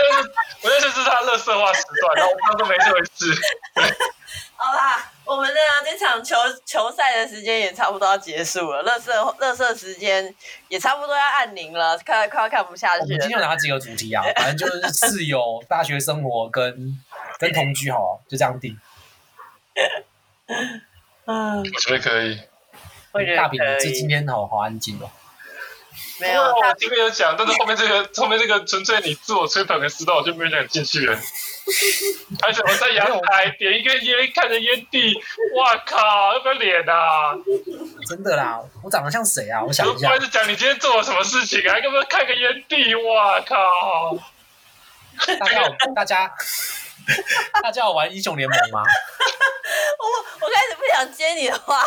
[0.62, 3.32] 我就是是他乐色化时段，然后我当做没这回事。
[4.56, 5.08] 好啦。
[5.24, 6.36] 我们的这场球
[6.66, 10.34] 球赛的时间也差不多要结束了，乐色乐色时间
[10.68, 13.04] 也差不多要按铃了，快快要看不下去了。
[13.04, 14.22] 我们今天有哪几个主题啊？
[14.36, 17.00] 反正就是室友、大学生活跟
[17.38, 18.76] 跟同居，好，就这样定。
[21.24, 22.40] 嗯，我觉得可以。
[23.12, 25.08] 我觉得大饼，这今天好好安静哦。
[26.22, 31.18] 没有，我前面有讲，但是后面这个后面这个纯粹你自我吹捧的时段，我就没有想进去了。
[32.42, 35.14] 而且我在阳台点一根烟，看着烟蒂，
[35.56, 37.34] 哇靠，要不要脸啊？
[38.08, 39.62] 真的啦，我长得像谁啊？
[39.62, 40.14] 我想一下。
[40.14, 41.78] 不是讲你今天做了什么事情啊？
[41.80, 42.94] 要不要看个烟蒂？
[42.94, 44.16] 哇靠！
[45.38, 46.32] 大家大家
[47.62, 48.82] 大家有玩英雄联盟吗？
[49.98, 51.84] 我我开始不想接你的话。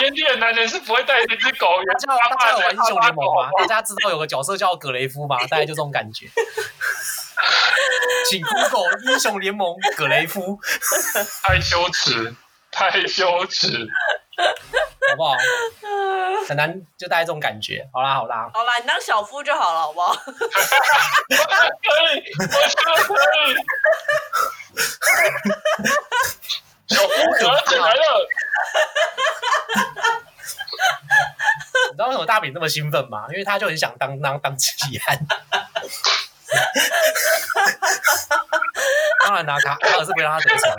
[0.00, 1.66] 年纪的男人是不会带一只狗。
[1.86, 3.50] 大家大家有玩英雄联盟吗？
[3.58, 5.38] 大家知道有个角色叫葛雷夫吗？
[5.48, 6.28] 大概就这种感觉。
[8.28, 10.60] 请 Google 英雄联盟葛雷夫，
[11.42, 12.34] 太羞耻，
[12.70, 13.88] 太羞耻，
[15.08, 15.36] 好不好？
[16.52, 17.88] 很难，就大概这种感觉。
[17.92, 20.14] 好啦，好啦，好啦，你当小夫就好了，好不好？
[20.14, 20.28] 可
[22.12, 23.14] 以，我觉得可
[23.48, 23.56] 以。
[26.88, 28.28] 小夫儿子来了。
[31.90, 33.24] 你知道为什么大饼那么兴奋吗？
[33.30, 35.18] 因为他就很想当当当奇安。
[39.24, 40.70] 当然拿卡卡尔是不让他得逞。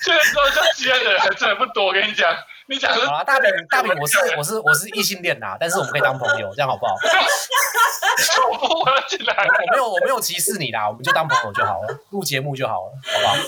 [0.00, 2.36] 现在知道叫奇安的人还真的不多，我跟你讲。
[2.70, 6.94] 你讲好了，大饼大饼，我是我是我是异性恋呐，但是我们可以当朋友，这样好不好？
[8.48, 9.34] 我不玩起来，
[9.66, 13.34] 我没有我没有歧视你啦，我们就当朋友就好了，录节目就好了，好不好？
[13.34, 13.42] 我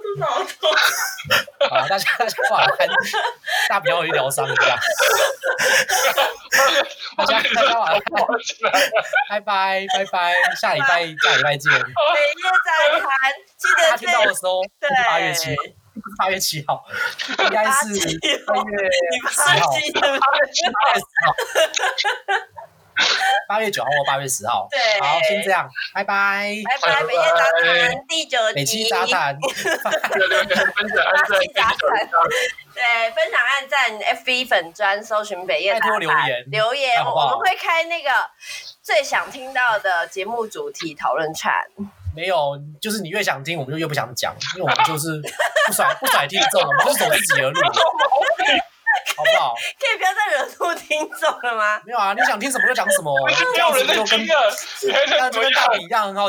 [0.00, 0.72] 肚子好痛。
[1.68, 2.88] 好，大家大家晚安，
[3.68, 4.78] 大饼有一疗伤一下。
[7.18, 8.00] 大家大家晚安，
[9.28, 11.70] 拜拜拜拜，下礼拜下礼拜见。
[11.70, 11.84] 北夜
[12.64, 15.54] 杂谈，记得听到的时候，对，八月七。
[16.18, 16.84] 八月七号，
[17.38, 17.70] 应该是
[18.46, 18.88] 八月
[19.34, 19.72] 十号。
[23.48, 24.68] 八月九号或八月十号。
[24.70, 26.54] 对，好，先这样，拜拜。
[26.82, 28.54] 拜拜，北夜杂谈第九集。
[28.54, 29.38] 北七杂谈。
[32.72, 35.98] 对，分享、按赞，FB 粉专，搜寻北夜杂谈。
[35.98, 38.10] 留言，留言，我们会开那个
[38.82, 41.54] 最想听到的节目主题讨论串。
[42.14, 45.20] 没有，就是你越想听，我们就越不想讲，因为我们就是
[45.66, 47.70] 不甩不甩听众，我们就是走自己的路，好
[49.24, 49.54] 不好？
[49.78, 51.80] 可以不要再惹怒听众了吗？
[51.84, 53.14] 没有啊，你想听什么就讲什么，
[53.54, 54.26] 这样子就跟，
[54.80, 56.28] 这样就跟大米一样很好。